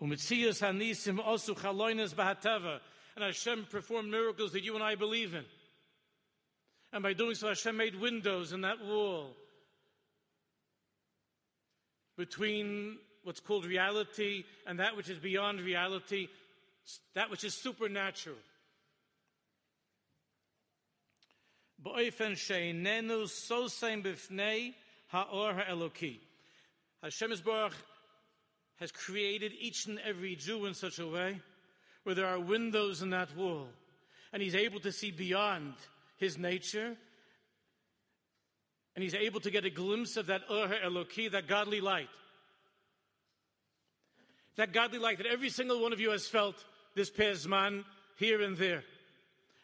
[0.00, 2.80] Umitzias hanisim also chaloinas bahatava.
[3.18, 5.44] And Hashem performed miracles that you and I believe in.
[6.92, 9.34] And by doing so, Hashem made windows in that wall
[12.16, 16.28] between what's called reality and that which is beyond reality,
[17.16, 18.36] that which is supernatural.
[27.02, 27.32] Hashem
[28.76, 31.40] has created each and every Jew in such a way
[32.04, 33.68] where there are windows in that wall
[34.32, 35.74] and he's able to see beyond
[36.16, 36.96] his nature
[38.98, 42.08] and he's able to get a glimpse of that Ur Eloki, that godly light.
[44.56, 46.56] That godly light that every single one of you has felt
[46.96, 47.84] this Pezman
[48.16, 48.82] here and there.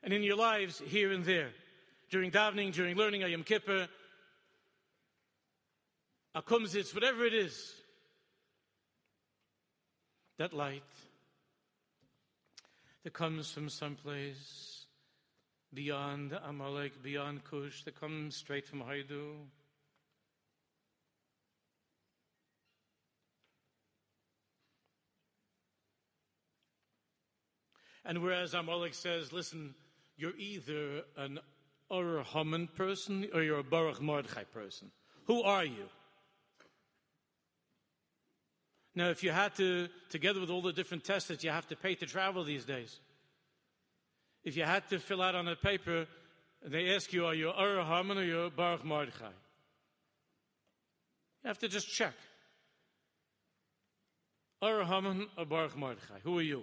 [0.05, 1.51] And in your lives here and there.
[2.11, 3.89] During davening, during learning Ayam Kippur,
[6.37, 7.75] Akumzitz, whatever it is
[10.39, 10.83] that light
[13.05, 14.87] that comes from someplace
[15.73, 19.35] beyond Amalek, beyond Kush, that comes straight from Haidu.
[28.07, 29.75] And whereas Amalek says, listen,
[30.17, 31.39] you're either an
[31.93, 34.91] Ur Haman person or you're a Baruch Mordechai person.
[35.27, 35.89] Who are you?
[38.95, 41.77] Now, if you had to, together with all the different tests that you have to
[41.77, 43.01] pay to travel these days,
[44.45, 46.07] if you had to fill out on a paper,
[46.65, 49.33] they ask you, are you Ur Haman or you Baruch Mordechai?
[51.43, 52.15] You have to just check.
[54.63, 56.21] Or Haman or Baruch Mordechai?
[56.23, 56.63] Who are you?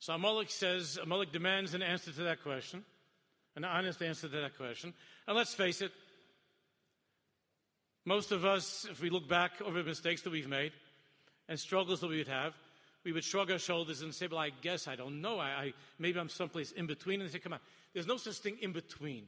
[0.00, 2.84] So Amalek says, Amalek demands an answer to that question,
[3.54, 4.92] an honest answer to that question.
[5.28, 5.92] And let's face it,
[8.04, 10.72] most of us, if we look back over the mistakes that we've made
[11.48, 12.54] and struggles that we would have,
[13.04, 15.38] we would shrug our shoulders and say, Well, I guess I don't know.
[15.38, 17.20] I, I maybe I'm someplace in between.
[17.20, 17.60] And they say, Come on,
[17.92, 19.26] there's no such thing in between.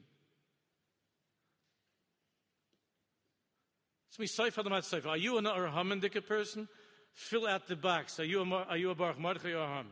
[4.10, 6.68] So we say the mat Are you an Arhamandika person?
[7.14, 8.20] Fill out the box.
[8.20, 9.86] Are you a, are you a Baruch Mordechai or Ham?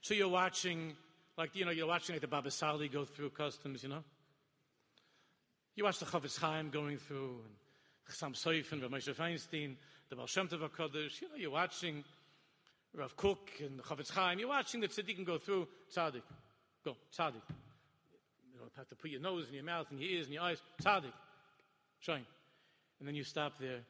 [0.00, 0.94] So you're watching,
[1.38, 4.02] like, you know, you're watching like the Baba Sali go through customs, you know?
[5.76, 7.54] You watch the Chofetz Chaim going through, and
[8.10, 9.76] Chassam Sofer, Moshe Feinstein,
[10.08, 11.22] the Baal Shem Tov HaKadosh.
[11.22, 12.04] You know, you're watching
[12.94, 14.38] Rav Kook and the Chofetz Chaim.
[14.38, 16.22] You're watching the tzaddikim go through tzaddik.
[16.84, 17.42] Go, tzaddik.
[18.52, 20.42] You don't have to put your nose in your mouth and your ears and your
[20.42, 20.60] eyes.
[20.82, 21.12] Tzaddik.
[22.00, 22.26] Shine.
[22.98, 23.80] And then you stop there.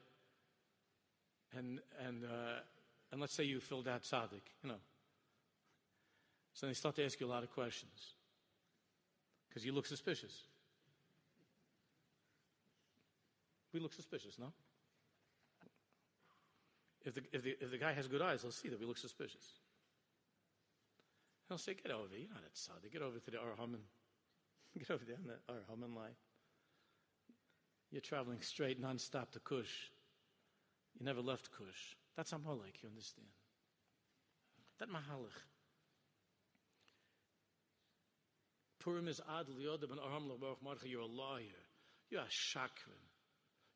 [1.57, 2.59] And, and, uh,
[3.11, 4.79] and let's say you filled out tzaddik, you know.
[6.53, 8.13] So they start to ask you a lot of questions.
[9.49, 10.43] Because you look suspicious.
[13.73, 14.53] We look suspicious, no?
[17.05, 18.97] If the, if, the, if the guy has good eyes, he'll see that we look
[18.97, 19.45] suspicious.
[21.49, 22.19] He'll say, Get over there.
[22.19, 22.89] You're not at Saudi.
[22.91, 23.81] Get over to the Arhaman.
[24.77, 26.15] Get over there on the Arhaman line.
[27.91, 29.89] You're traveling straight, nonstop to Kush.
[30.97, 31.95] You never left Kush.
[32.15, 33.27] That's Amalek, you understand?
[34.79, 35.43] That Mahalach.
[38.79, 40.31] Purim is Ad Liyodab and Aram
[40.85, 41.41] You're a liar.
[42.09, 43.12] You're a shakran.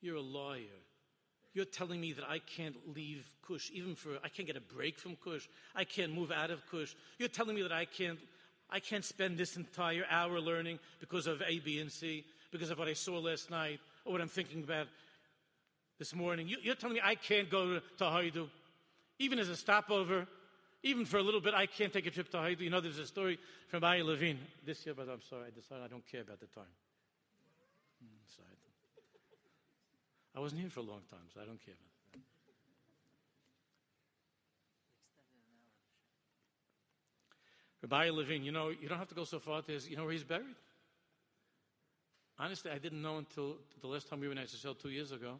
[0.01, 0.79] You're a lawyer.
[1.53, 4.99] You're telling me that I can't leave Kush, even for, I can't get a break
[4.99, 5.47] from Kush.
[5.75, 6.93] I can't move out of Kush.
[7.17, 8.19] You're telling me that I can't,
[8.69, 12.77] I can't spend this entire hour learning because of A, B, and C, because of
[12.77, 14.87] what I saw last night, or what I'm thinking about
[15.97, 16.47] this morning.
[16.47, 18.49] You, are telling me I can't go to Haidu,
[19.19, 20.27] even as a stopover,
[20.83, 22.61] even for a little bit, I can't take a trip to Haidu.
[22.61, 25.83] You know, there's a story from Aryeh Levine this year, but I'm sorry, I decided
[25.83, 26.65] I don't care about the time.
[27.99, 28.47] Hmm, sorry.
[30.37, 31.73] I wasn't here for a long time, so I don't care.
[37.81, 40.03] Rabbi Levine, you know, you don't have to go so far to his, you know
[40.03, 40.55] where he's buried?
[42.37, 45.39] Honestly, I didn't know until the last time we were in SSL two years ago.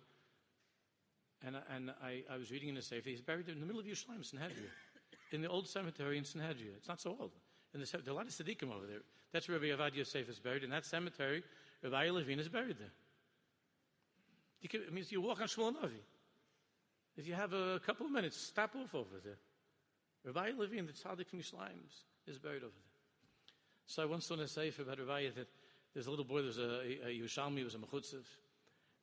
[1.45, 3.07] And, and I, I was reading in the Sefer.
[3.07, 4.71] He's buried in the middle of Yerushalayim, Sanhedria,
[5.31, 6.75] in the old cemetery in Sanhedria.
[6.75, 7.33] It's not so old.
[7.75, 9.01] In the, there are a lot of tzaddikim over there.
[9.31, 10.63] That's where Rabbi Avad Yosef is buried.
[10.63, 11.43] In that cemetery,
[11.83, 12.93] Rabbi Levine is buried there.
[14.61, 15.75] You can, it means you walk on Shmuel.
[17.17, 19.37] If you have a couple of minutes, stop off over there.
[20.23, 21.79] Rabbi Levine, the tzaddik from Yerushalayim,
[22.27, 22.87] is buried over there.
[23.87, 25.47] So I once saw in a sefer about Rabbi that
[25.93, 28.23] there's a little boy, there's a, a, Yerushalmi, was a mechutzev,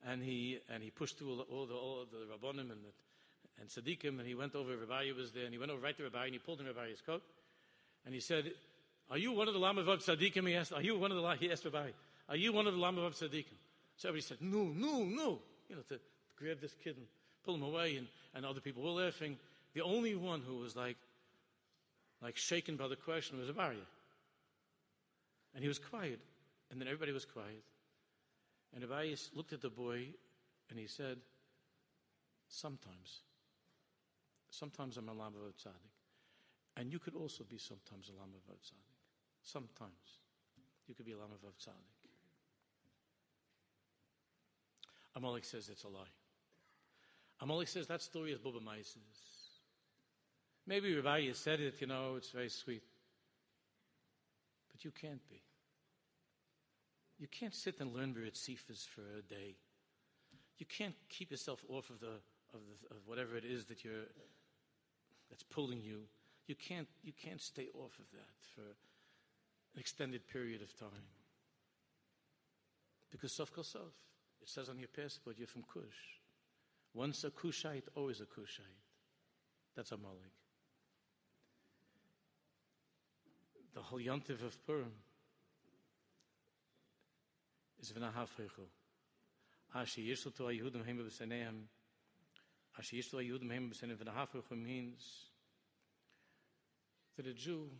[0.07, 4.19] and he and he pushed through all the all the rabbonim and the, and tzaddikim,
[4.19, 4.77] and he went over.
[4.77, 7.01] Rabbi was there, and he went over right to Rabbi, and he pulled in Rabbi's
[7.05, 7.23] coat,
[8.05, 8.53] and he said,
[9.11, 11.37] "Are you one of the Lamed Vav tzaddikim?" He asked, "Are you one of the?"
[11.41, 11.91] He asked Rabbi,
[12.29, 13.57] "Are you one of the Lamed Vav tzaddikim?"
[13.97, 15.39] So everybody said, no, no, no.
[15.69, 16.01] You know, to
[16.37, 17.07] grab this kid and
[17.45, 19.37] pull him away, and, and other people were laughing.
[19.75, 20.97] The only one who was like,
[22.23, 23.87] like shaken by the question was Abaria.
[25.55, 26.21] And he was quiet.
[26.71, 27.63] And then everybody was quiet.
[28.75, 30.09] And Abaria looked at the boy
[30.71, 31.19] and he said,
[32.49, 33.23] Sometimes.
[34.51, 35.95] Sometimes I'm a Lamed Vav Tzaddik.
[36.77, 38.95] And you could also be sometimes a Lamed Vav Tzaddik.
[39.43, 40.21] Sometimes.
[40.87, 41.94] You could be a Lamed Vav Tzaddik.
[45.17, 46.13] Amalek says it's a lie.
[47.41, 48.97] Amalek says that story is Bubba Mises.
[50.67, 52.83] Maybe Rabbi said it, you know, it's very sweet.
[54.73, 55.43] But you can't be.
[57.19, 59.57] You can't sit and learn Beretzifas for a day.
[60.59, 62.21] You can't keep yourself off of the
[62.55, 64.07] of, the, of whatever it is that you're
[65.31, 66.03] that's pulling you.
[66.47, 71.07] You can't you can't stay off of that for an extended period of time.
[73.11, 73.95] Because sof kol sof.
[74.45, 76.21] It says on your passport you're from Kush.
[76.93, 78.83] Once a Kushite, always a Kushite.
[79.75, 80.21] That's Amalek.
[83.73, 84.93] The whole yontiv of Purim
[87.81, 88.67] is v'nahafrechu.
[89.75, 91.63] Ashi yishlu to Yehudim heim b'seneim.
[92.79, 95.31] Ashi yishlu Yehudim heim b'seneim v'nahafrechu means
[97.17, 97.71] that a Jew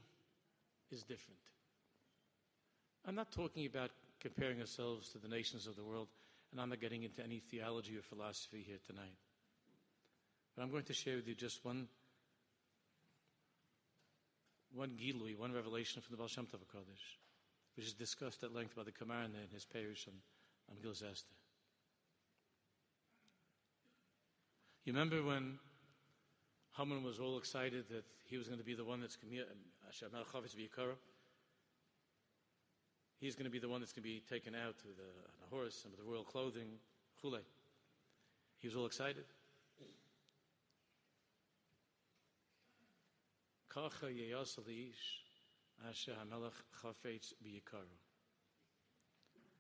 [0.91, 1.41] is different.
[3.05, 6.09] I'm not talking about comparing ourselves to the nations of the world
[6.55, 9.17] and I'm not getting into any theology or philosophy here tonight.
[10.55, 11.89] But I'm going to share with you just one,
[14.73, 16.61] one gilui, one revelation from the Baal Shem Tov
[17.77, 20.15] which is discussed at length by the Kamarna in his parish on,
[20.71, 20.95] on Gil
[24.85, 25.59] You remember when
[26.77, 29.37] Haman was all excited that he was going to be the one that's going to
[29.39, 29.47] be uh,
[33.21, 35.11] He's going to be the one that's going to be taken out to the,
[35.41, 36.79] the horse and with the royal clothing.
[37.23, 37.41] Chule.
[38.59, 39.25] He was all excited.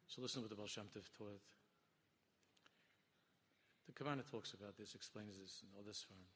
[0.06, 1.40] So listen to what the Baal Shem Tov taught.
[3.86, 6.26] The Kavanah talks about this, explains this in all this form.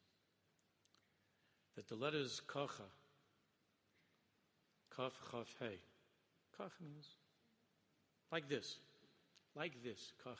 [1.76, 2.90] That the letters kacha,
[4.94, 5.78] kaf, chaf, hey.
[6.58, 7.06] Kach means
[8.32, 8.76] like this,
[9.54, 10.36] like this, kacha.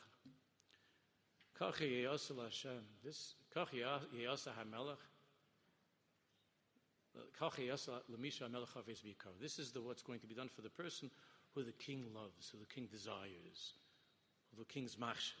[1.57, 2.83] Kacha yeyasa Hashem.
[3.03, 4.97] This kacha yeyasa hamelech.
[9.41, 11.09] This is the, what's going to be done for the person
[11.53, 13.73] who the king loves, who the king desires,
[14.51, 15.33] who the king's machshav.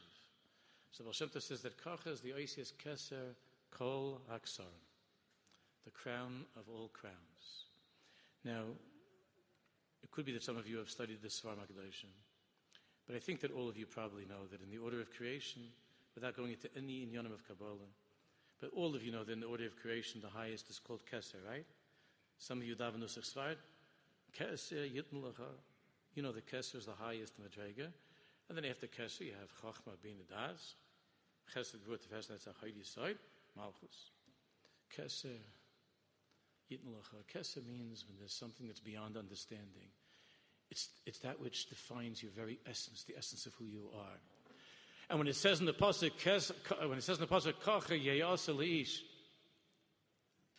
[0.91, 3.35] So Baal Shem says that Kacha is the Oisias Keser
[3.71, 4.61] Kol Aksar,
[5.85, 7.67] the crown of all crowns.
[8.43, 8.63] Now,
[10.03, 11.55] it could be that some of you have studied the Svar
[13.09, 15.63] but I think that all of you probably know that in the order of creation,
[16.13, 17.89] without going into any inyanim of Kabbalah,
[18.61, 21.01] but all of you know that in the order of creation, the highest is called
[21.11, 21.65] Keser, right?
[22.37, 23.55] Some of you daven Nusach Sfard,
[24.37, 25.23] Keser Yitn
[26.13, 27.87] You know the Keser is the highest Madrega.
[28.47, 30.75] And then after Keser, you have Chachma Bina Das.
[31.55, 33.17] Chesed Gvur Tefes, that's a Heidi side,
[33.57, 34.11] Malchus.
[34.95, 35.37] Keser,
[36.71, 36.93] Yitn
[37.33, 39.89] Keser means when there's something that's beyond understanding.
[40.69, 44.19] It's, it's that which defines your very essence, the essence of who you are.
[45.09, 46.11] And when it says in the pasuk,
[46.87, 49.01] when it says in the pasuk, Kacha Yeyasa Leish,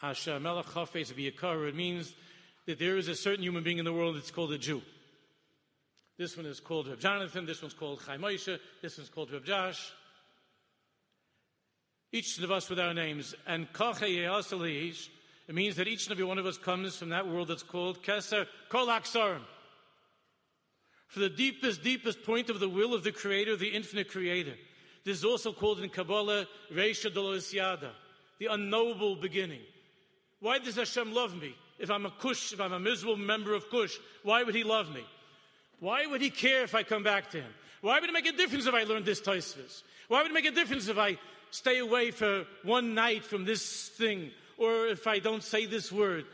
[0.03, 2.15] Asher Melech it means
[2.67, 4.83] that there is a certain human being in the world that's called a Jew.
[6.19, 7.47] This one is called Reb Jonathan.
[7.47, 8.59] This one's called Chaim Moshe.
[8.83, 9.93] This one's called Reb Josh.
[12.13, 13.35] Each of us with our names.
[13.47, 14.07] And Kacha
[15.51, 18.05] it means that each and every one of us comes from that world that's called
[18.05, 19.43] Keser Kol Aksarim.
[21.09, 24.55] For the deepest, deepest point of the will of the Creator, the infinite Creator.
[25.05, 27.91] This is also called in Kabbalah Reisha Yada,
[28.39, 29.63] the unknowable beginning.
[30.39, 31.57] Why does Hashem love me?
[31.81, 34.95] If I'm a Kush, if I'm a miserable member of Kush, why would He love
[34.95, 35.05] me?
[35.81, 37.53] Why would he care if I come back to him?
[37.81, 39.83] Why would it make a difference if I learn this Taisvis?
[40.07, 41.19] Why would it make a difference if I
[41.51, 44.31] stay away for one night from this thing
[44.61, 46.27] or if I don't say this word?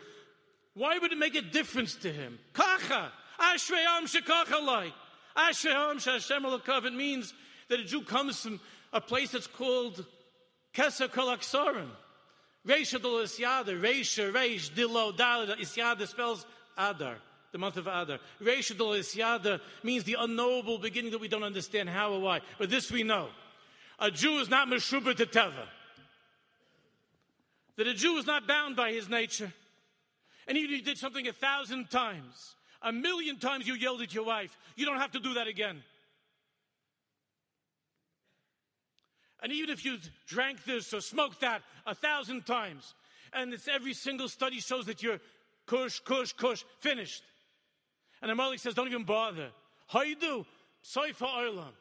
[0.74, 2.38] Why would it make a difference to him?
[2.52, 3.12] Kacha!
[3.40, 4.92] Ashreyam shekachalai!
[5.36, 6.84] Ashreyam shashem alakav.
[6.84, 7.32] It means
[7.68, 8.60] that a Jew comes from
[8.92, 10.04] a place that's called
[10.74, 11.88] Kesa Kolaksarim.
[12.66, 13.80] Reisha Dolo Isyada.
[13.80, 15.56] Reisha, Reish, Dilo, Dalada.
[15.56, 16.44] Isyada spells
[16.76, 17.16] Adar
[17.52, 18.18] the month of Adar.
[18.42, 22.40] Reishadol Isyada means the unknowable beginning that we don't understand how or why.
[22.58, 23.28] But this we know.
[23.98, 25.66] A Jew is not Meshuba to Teva.
[27.76, 29.52] That a Jew is not bound by his nature.
[30.48, 34.14] And even if you did something a thousand times, a million times you yelled at
[34.14, 35.82] your wife, you don't have to do that again.
[39.42, 42.94] And even if you drank this or smoked that a thousand times,
[43.32, 45.20] and it's every single study shows that you're
[45.66, 47.22] kush, kush, kush, finished.
[48.22, 49.50] And the Malik says, don't even bother.
[49.88, 50.46] How you do?
[50.82, 51.74] Saifa Olam.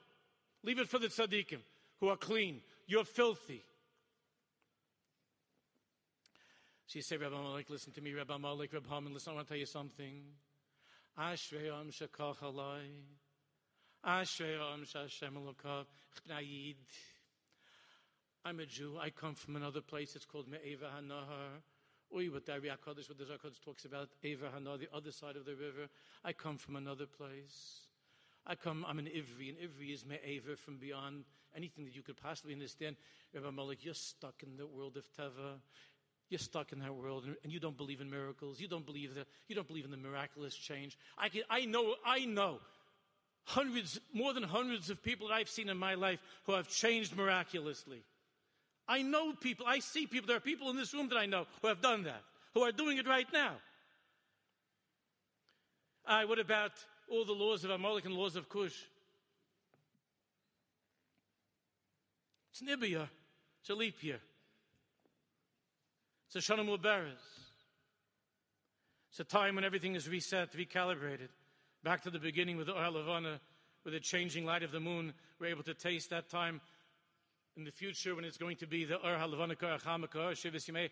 [0.64, 1.60] Leave it for the tzaddikim
[2.00, 2.62] who are clean.
[2.88, 3.64] You're filthy.
[6.88, 9.54] She said, Rabbi Malik, listen to me, Rabbi Malik, Rabbi Haman, listen, I want to
[9.54, 10.24] tell you something.
[11.20, 12.88] Ashreyam shekach alai.
[14.06, 15.36] Ashreyam shashem.
[18.48, 18.98] I'm a Jew.
[19.02, 20.16] I come from another place.
[20.16, 21.62] It's called Me'eva HaNahar.
[22.16, 25.46] Oy, what the HaKadosh, what the HaKadosh talks about, Eva Hana, the other side of
[25.46, 25.90] the river.
[26.24, 27.88] I come from another place.
[28.46, 31.26] I come, I'm an Ivri, and Ivri is Me'eva from beyond
[31.56, 32.96] anything that you could possibly understand.
[33.34, 35.60] Rabbi Malik, you're stuck in the world of Teva.
[36.30, 38.60] You're stuck in that world, and, you don't believe in miracles.
[38.60, 39.28] You don't believe that.
[39.48, 40.98] You don't believe in the miraculous change.
[41.18, 42.60] I can, I know, I know,
[43.44, 47.16] hundreds, more than hundreds of people that I've seen in my life who have changed
[47.16, 48.04] miraculously.
[48.88, 51.46] I know people, I see people, there are people in this room that I know
[51.62, 52.22] who have done that,
[52.54, 53.54] who are doing it right now.
[56.08, 56.72] I, what about
[57.10, 58.84] all the laws of Amalek and laws of Cush?
[62.52, 63.10] It's Nibia.
[63.62, 64.20] It's a leap year.
[66.36, 67.14] It's a Shanam Mubaraz.
[69.10, 71.30] It's a time when everything is reset, recalibrated.
[71.82, 73.40] Back to the beginning with the Oil of Honor,
[73.86, 76.60] with the changing light of the moon, we're able to taste that time
[77.56, 80.90] in the future when it's going to be the Ur Halavanika Achamaka, Shivas Yimei,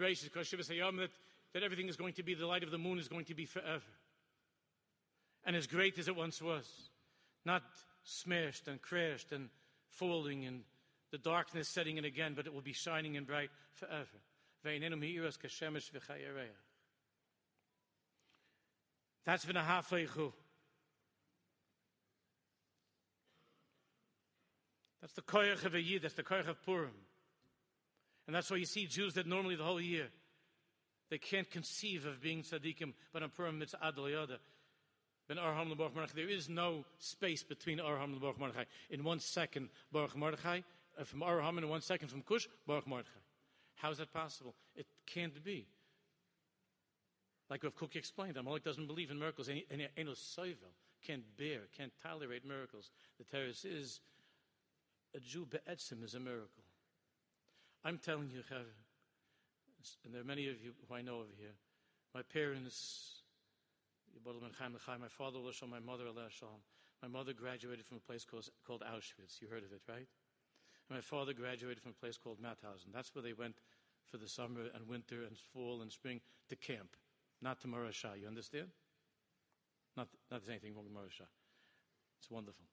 [0.00, 1.10] Bereshit, Hayam, that,
[1.52, 3.44] that everything is going to be, the light of the moon is going to be
[3.44, 3.82] forever.
[5.44, 6.66] And as great as it once was,
[7.44, 7.62] not
[8.02, 9.50] smashed and crashed and
[9.90, 10.62] falling and
[11.12, 14.22] the darkness setting in again, but it will be shining and bright forever.
[14.64, 16.48] Ve'inenu mi'iras kashemesh v'chayereach.
[19.24, 20.32] That's v'nahafeichu.
[25.00, 26.90] That's the koyach of a yid, that's the koyach of Purim.
[28.26, 30.08] And that's why you see Jews that normally the whole year,
[31.10, 33.94] they can't conceive of being tzaddikim, but on Purim it's ad.
[35.28, 36.14] Ben Arham and Baruch Mordechai.
[36.14, 38.64] There is no space between Arham and Baruch Mordechai.
[38.90, 40.60] In one second, Baruch Mordechai,
[40.98, 43.10] uh, from Arham, in one second from Kush, Baruch Mordechai.
[43.76, 44.54] How is that possible?
[44.74, 45.68] It can't be.
[47.48, 49.48] Like Rav Kook explained, Amalek doesn't believe in miracles.
[49.48, 50.74] Eno soivel
[51.06, 52.90] can't bear, can't tolerate miracles.
[53.18, 54.00] The terrorist is
[55.14, 56.64] a Jew be'etzim is a miracle.
[57.84, 58.42] I'm telling you,
[60.04, 61.54] and there are many of you who I know over here,
[62.14, 63.22] my parents,
[64.24, 65.38] my father,
[65.70, 66.04] my mother,
[67.02, 69.40] my mother graduated from a place called Auschwitz.
[69.40, 70.08] You heard of it, right?
[70.88, 72.92] And my father graduated from a place called Mauthausen.
[72.92, 73.56] That's where they went
[74.10, 76.96] for the summer and winter and fall and spring to camp,
[77.42, 78.20] not to Morasha.
[78.20, 78.68] You understand?
[79.96, 81.26] Not, not there's anything wrong with Morasha.
[82.20, 82.66] It's wonderful.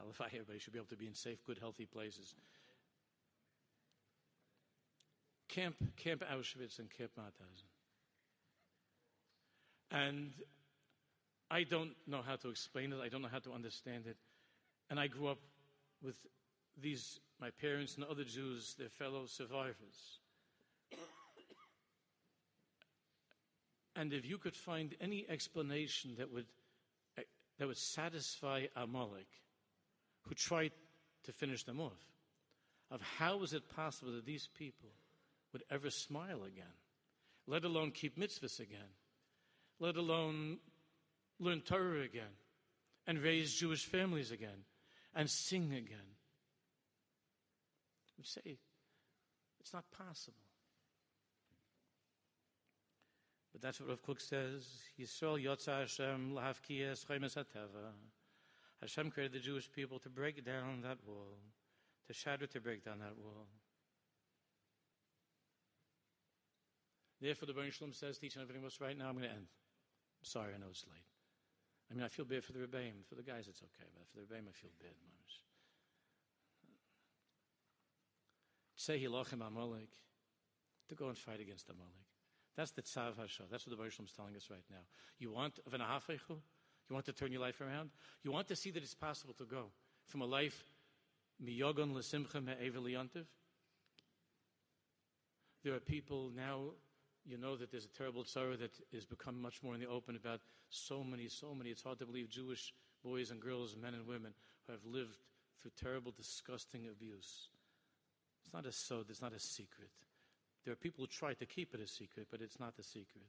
[0.00, 2.34] Halacha, everybody should be able to be in safe, good, healthy places.
[5.48, 7.68] Camp, Camp Auschwitz and Camp Mauthausen.
[9.90, 10.32] And
[11.50, 12.98] I don't know how to explain it.
[13.02, 14.16] I don't know how to understand it.
[14.90, 15.38] And I grew up
[16.02, 16.16] with
[16.80, 20.20] these, my parents and other Jews, their fellow survivors.
[23.94, 26.46] And if you could find any explanation that would,
[27.58, 29.28] that would satisfy Amalek,
[30.22, 30.72] who tried
[31.24, 32.04] to finish them off,
[32.90, 34.90] of how is it possible that these people
[35.52, 36.64] would ever smile again,
[37.46, 38.92] let alone keep mitzvahs again,
[39.80, 40.58] let alone
[41.40, 42.36] learn Torah again,
[43.06, 44.64] and raise Jewish families again,
[45.14, 46.15] and sing again.
[48.18, 48.58] We say
[49.60, 50.36] it's not possible.
[53.52, 54.66] But that's what Rav Kook says.
[55.00, 57.92] Yisrael Yotza Hashem lahavkiyas chaymes hateva.
[58.80, 61.38] Hashem created the Jewish people to break down that wall,
[62.06, 63.46] to shatter, to break down that wall.
[67.20, 69.46] Therefore, the Baruch Shalom says, teaching everything else right now, I'm going to end.
[70.20, 71.08] I'm sorry, I know it's late.
[71.90, 73.06] I mean, I feel bad for the Rebbeim.
[73.08, 75.40] For the guys, it's okay, but for the Rebbeim, I feel bad, Mamish.
[78.86, 79.90] Say Hilachim Amalek,
[80.88, 82.06] to go and fight against Amalek.
[82.56, 83.50] That's the Tzav Hashah.
[83.50, 84.84] That's what the Baruch is telling us right now.
[85.18, 86.20] You want Venahafechu?
[86.30, 87.90] You want to turn your life around?
[88.22, 89.72] You want to see that it's possible to go
[90.04, 90.62] from a life
[91.44, 92.86] miyogon lesimcha me'evel
[95.64, 96.66] There are people now,
[97.24, 100.14] you know that there's a terrible sorrow that has become much more in the open
[100.14, 101.70] about so many, so many.
[101.70, 102.72] It's hard to believe Jewish
[103.02, 104.32] boys and girls, men and women
[104.64, 105.18] who have lived
[105.60, 107.48] through terrible, disgusting abuse.
[108.46, 109.90] It's not a so, it's not a secret.
[110.64, 113.26] There are people who try to keep it a secret, but it's not a secret.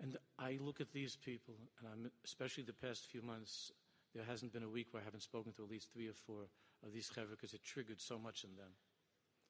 [0.00, 3.72] And I look at these people, and I'm, especially the past few months,
[4.14, 6.48] there hasn't been a week where I haven't spoken to at least three or four
[6.86, 8.72] of these chevra because it triggered so much in them,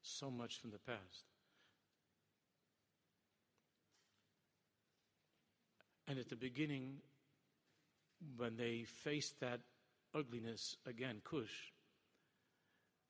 [0.03, 1.25] so much from the past.
[6.09, 7.03] And at the beginning,
[8.37, 9.61] when they faced that
[10.15, 11.73] ugliness again, Kush,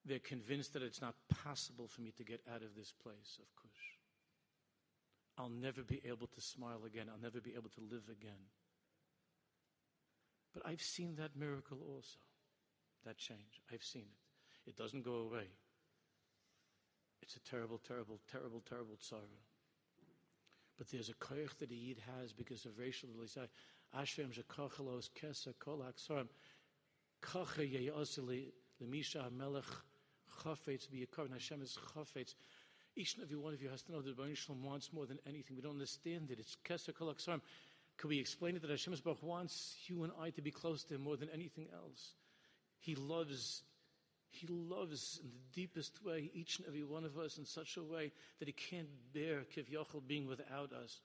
[0.09, 3.47] they're convinced that it's not possible for me to get out of this place of
[3.57, 3.99] Kush.
[5.37, 7.07] I'll never be able to smile again.
[7.11, 8.51] I'll never be able to live again.
[10.53, 12.19] But I've seen that miracle also,
[13.05, 13.61] that change.
[13.73, 14.71] I've seen it.
[14.71, 15.47] It doesn't go away.
[17.23, 19.23] It's a terrible, terrible, terrible, terrible sorrow.
[20.77, 23.11] But there's a koich that a yid has because of racial.
[23.97, 26.29] Ashrem kesa kol aksarim.
[27.23, 28.53] Koche yeyosili
[28.83, 29.65] lemisha melech
[30.49, 31.31] chafetz biyakar.
[31.31, 32.35] Hashem is chafetz.
[32.97, 35.19] Each and every one of you has to know that Baruch Shalom wants more than
[35.27, 35.57] anything.
[35.57, 36.39] We don't understand it.
[36.39, 37.41] It's Keser Kol Aksarim.
[37.97, 40.95] Could we explain it that Hashem Baruch wants you and I to be close to
[40.95, 42.15] Him more than anything else?
[42.81, 43.63] He loves,
[44.31, 47.83] He loves in the deepest way each and every one of us in such a
[47.83, 51.01] way that He can't bear Kiv Yochel being without us.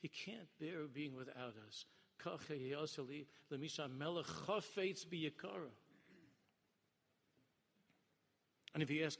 [0.00, 1.84] He can't bear being without us.
[8.76, 9.18] And if you ask,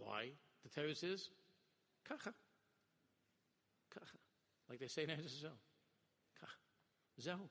[0.00, 0.30] why?
[0.64, 1.28] The Torah says,
[2.08, 2.34] kacha.
[3.94, 4.18] Kacha.
[4.68, 5.44] Like they say in Eretz
[6.40, 6.56] Kacha.
[7.22, 7.48] Zehu.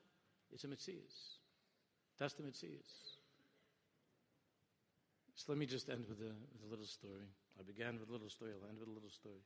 [0.52, 1.38] It's a Metzias.
[2.20, 3.16] That's the Metzias.
[5.36, 7.30] So let me just end with a, with a little story.
[7.58, 8.52] I began with a little story.
[8.52, 9.46] I'll end with a little story.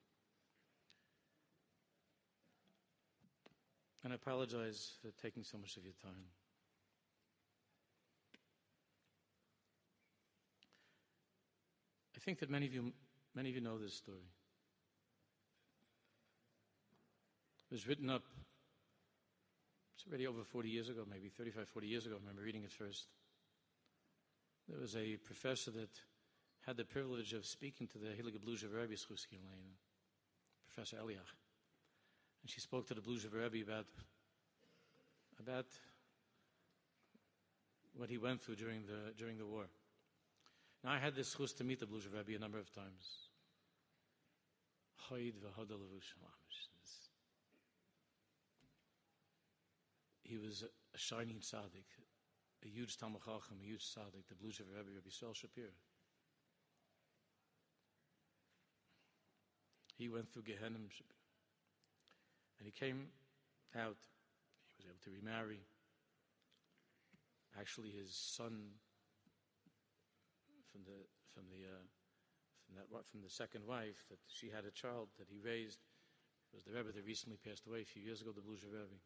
[4.03, 6.25] And I apologize for taking so much of your time.
[12.27, 12.91] Think that many of you
[13.37, 14.25] Many of you know this story.
[17.69, 18.23] It was written up,
[19.93, 22.15] it's already over 40 years ago, maybe 35, 40 years ago.
[22.15, 23.09] I remember reading it first.
[24.67, 25.91] There was a professor that
[26.65, 28.95] had the privilege of speaking to the Heilige Bluja Rebbe
[30.73, 31.35] Professor Eliach.
[32.41, 33.85] And she spoke to the Bluja Rebbe about,
[35.39, 35.67] about
[37.95, 39.65] what he went through during the, during the war.
[40.83, 43.29] Now, I had this chus to meet the Bluja Rebbe a number of times.
[50.23, 50.63] He was
[50.93, 51.87] a shining tzaddik,
[52.65, 55.69] a huge Talmud a huge tzaddik, the Bluja Rebbe, Rabbi Sel Shapiro.
[59.97, 60.77] He went through Gehenna,
[62.59, 63.07] and he came
[63.75, 63.97] out.
[64.67, 65.61] He was able to remarry.
[67.59, 68.73] Actually, his son
[70.77, 71.01] from the
[71.33, 71.81] from the uh,
[72.65, 75.81] from that from the second wife that she had a child that he raised
[76.53, 79.01] was the Rebbe that recently passed away a few years ago, the Bluja Rebbe.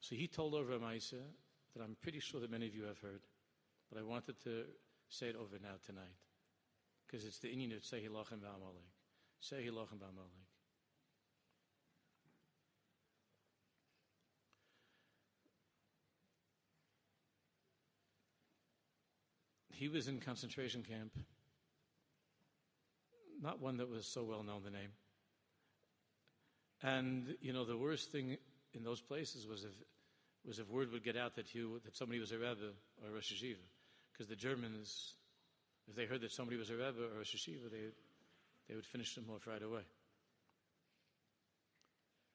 [0.00, 1.24] So he told over a Maisa
[1.74, 3.22] that I'm pretty sure that many of you have heard,
[3.90, 4.64] but I wanted to
[5.08, 6.20] say it over now tonight
[7.06, 8.92] because it's the Indian of Sehi Lachem Ba'amalek.
[9.42, 10.53] Sehi Lachem Ba'amalek.
[19.76, 21.12] He was in concentration camp,
[23.42, 24.90] not one that was so well known, the name.
[26.82, 28.36] And, you know, the worst thing
[28.72, 29.72] in those places was if,
[30.46, 32.72] was if word would get out that, you, that somebody was a Rebbe
[33.02, 33.56] or a Rosh Yeshiva.
[34.12, 35.14] Because the Germans,
[35.88, 37.90] if they heard that somebody was a Rebbe or a Rosh Yeshiva, they,
[38.68, 39.82] they would finish them off right away.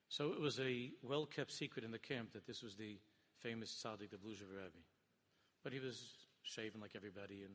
[0.09, 2.97] So it was a well kept secret in the camp that this was the
[3.37, 4.81] famous tzaddik, the Bluja Rebbe.
[5.63, 6.13] But he was
[6.43, 7.53] shaven like everybody and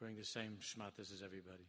[0.00, 1.66] wearing the same shmatas as everybody.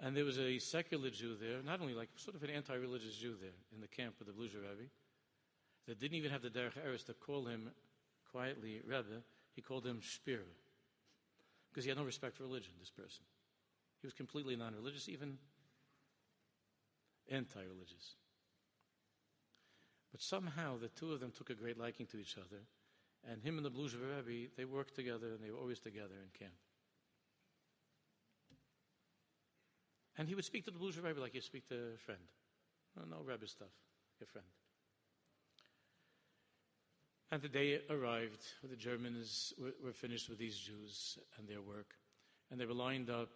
[0.00, 3.16] And there was a secular Jew there, not only like sort of an anti religious
[3.16, 4.90] Jew there in the camp of the Bluja Rebbe,
[5.86, 7.70] that didn't even have the Derech Eretz to call him
[8.30, 9.22] quietly Rebbe,
[9.54, 10.42] he called him Spira.
[11.70, 13.24] Because he had no respect for religion, this person.
[14.00, 15.38] He was completely non religious, even
[17.30, 18.16] anti religious.
[20.12, 22.62] But somehow the two of them took a great liking to each other
[23.30, 26.38] and him and the Bluja Rebbe, they worked together and they were always together in
[26.38, 26.54] camp.
[30.18, 32.20] And he would speak to the Bluja Rebbe like you speak to a friend.
[32.96, 33.74] No, no Rebbe stuff,
[34.18, 34.46] your friend.
[37.30, 41.94] And the day arrived, the Germans were, were finished with these Jews and their work.
[42.50, 43.30] And they were lined up,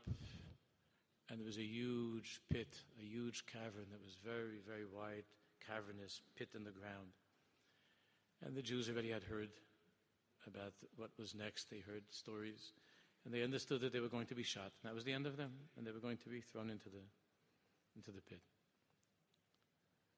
[1.29, 5.25] and there was a huge pit, a huge cavern that was very, very wide,
[5.67, 7.11] cavernous pit in the ground.
[8.47, 9.51] And the Jews already had heard
[10.51, 11.71] about what was next.
[11.71, 12.73] They heard stories,
[13.25, 14.73] and they understood that they were going to be shot.
[14.83, 16.89] And that was the end of them, and they were going to be thrown into
[16.89, 17.05] the,
[17.97, 18.43] into the pit.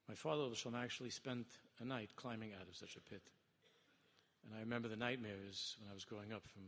[0.07, 1.47] My father Shalom actually spent
[1.79, 3.23] a night climbing out of such a pit.
[4.45, 6.63] And I remember the nightmares when I was growing up from,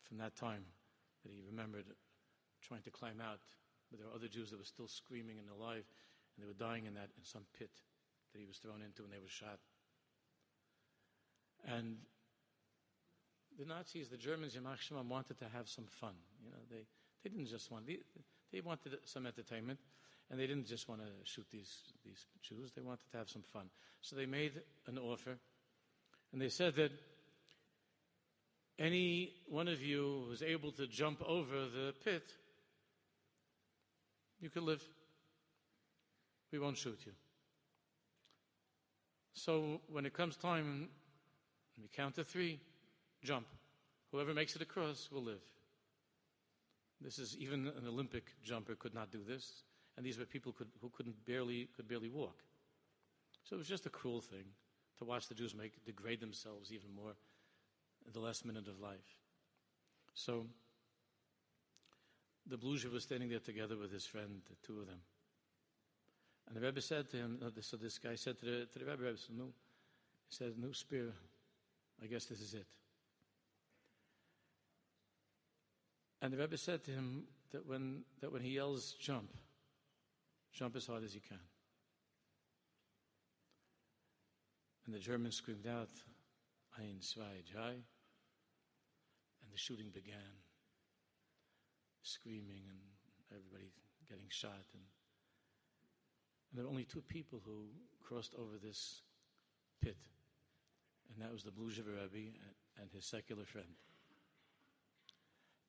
[0.00, 0.64] from that time
[1.22, 1.84] that he remembered
[2.62, 3.40] trying to climb out.
[3.90, 6.86] But there were other Jews that were still screaming and alive, and they were dying
[6.86, 7.70] in that in some pit
[8.32, 9.60] that he was thrown into and they were shot.
[11.66, 11.96] And
[13.58, 16.14] the Nazis, the Germans, Yamach Shema, wanted to have some fun.
[16.44, 16.86] You know, they,
[17.22, 17.98] they didn't just want, they,
[18.52, 19.78] they wanted some entertainment,
[20.30, 23.42] and they didn't just want to shoot these, these Jews, they wanted to have some
[23.42, 23.66] fun.
[24.00, 24.52] So they made
[24.86, 25.38] an offer,
[26.32, 26.92] and they said that
[28.78, 32.24] any one of you who was able to jump over the pit,
[34.40, 34.82] you could live.
[36.52, 37.12] We won't shoot you.
[39.32, 40.88] So when it comes time
[41.80, 42.60] we count to three,
[43.22, 43.46] jump.
[44.12, 45.42] Whoever makes it across will live.
[47.00, 49.62] This is even an Olympic jumper could not do this,
[49.96, 52.42] and these were people could, who couldn't barely could barely walk.
[53.42, 54.44] So it was just a cruel thing
[54.98, 57.14] to watch the Jews make degrade themselves even more
[58.06, 59.16] in the last minute of life.
[60.14, 60.46] So
[62.46, 65.00] the Bluja was standing there together with his friend, the two of them.
[66.46, 68.84] And the Rebbe said to him, uh, so this guy said to the, to the
[68.84, 71.12] Rebbe, Rebbe said, no, he said, no Spira,
[72.02, 72.66] I guess this is it.
[76.20, 79.30] And the Rebbe said to him that when, that when he yells, jump,
[80.52, 81.38] jump as hard as you can.
[84.86, 85.90] And the German screamed out,
[86.78, 87.70] Ein, zwei, drei.
[87.70, 90.40] And the shooting began,
[92.02, 92.78] screaming and
[93.30, 93.70] everybody
[94.08, 94.64] getting shot.
[94.72, 94.82] And,
[96.50, 97.66] and there were only two people who
[98.02, 99.02] crossed over this
[99.80, 99.96] pit
[101.12, 102.32] and that was the blue Bluja Rebbe
[102.80, 103.68] and his secular friend.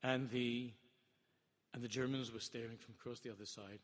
[0.04, 0.72] And the,
[1.74, 3.80] and the Germans were staring from across the other side.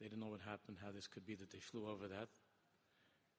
[0.00, 2.28] They didn't know what happened, how this could be that they flew over that.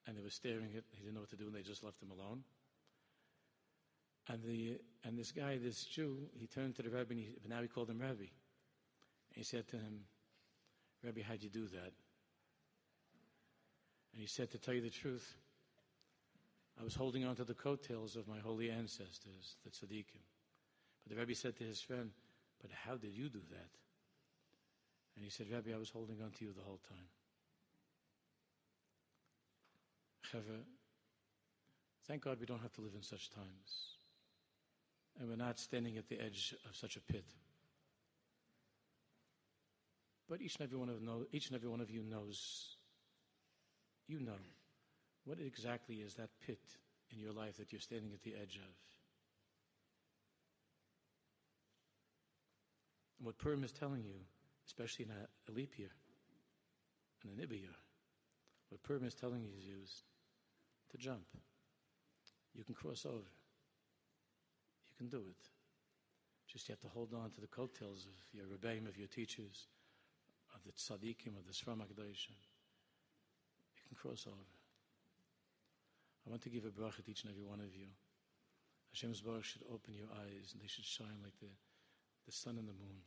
[0.08, 2.02] And they were staring at, They didn't know what to do, and they just left
[2.02, 2.44] him alone.
[4.28, 7.50] And, the, and this guy, this Jew, he turned to the Rebbe, and he, but
[7.50, 8.30] now he called him Rebbe.
[9.30, 10.02] And he said to him,
[11.04, 11.94] Rebbe, how'd you do that?
[14.14, 15.36] And he said, to tell you the truth,
[16.80, 20.24] I was holding on to the coattails of my holy ancestors, the tzaddikim.
[21.04, 22.12] But the Rebbe said to his friend,
[22.62, 23.70] But how did you do that?
[25.16, 27.10] And he said, Rebbe, I was holding on to you the whole time.
[30.32, 30.62] Chevra,
[32.08, 33.98] thank God we don't have to live in such times.
[35.20, 37.26] And we're not standing at the edge of such a pit.
[40.30, 42.78] But each and every one of, know, each and every one of you knows,
[44.08, 44.38] you know,
[45.26, 46.60] what exactly is that pit
[47.12, 48.74] in your life that you're standing at the edge of.
[53.18, 54.16] And what Purim is telling you,
[54.66, 55.92] especially in a, a leap year,
[57.24, 57.76] in a Nibba year,
[58.70, 59.52] what Purim is telling you
[59.84, 60.04] is
[60.92, 61.26] to jump.
[62.54, 63.18] You can cross over.
[64.88, 65.50] You can do it.
[66.48, 69.68] Just you have to hold on to the coattails of your rebbeim, of your teachers,
[70.56, 71.86] of the tzaddikim, of the Sfram You
[73.88, 74.59] can cross over.
[76.30, 77.90] I want to give a bracha to each and every one of you.
[78.94, 81.50] Hashem's baruch should open your eyes and they should shine like the,
[82.30, 83.02] the sun and the moon.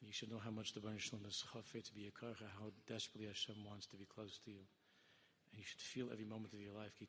[0.00, 2.48] And you should know how much the Baruch Shalom is chafet to be a karcha,
[2.48, 4.64] how desperately Hashem wants to be close to you.
[5.52, 6.96] And you should feel every moment of your life.
[6.96, 7.04] They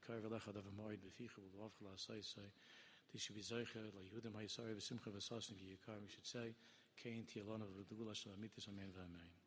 [3.19, 5.95] should be zeicha la'yehudim ha'yisari v'simcha v'sasnim v'yikar.
[6.03, 6.51] We should say,
[6.99, 9.44] Kein ti'alona v'dugula shalamitis amen v'amen.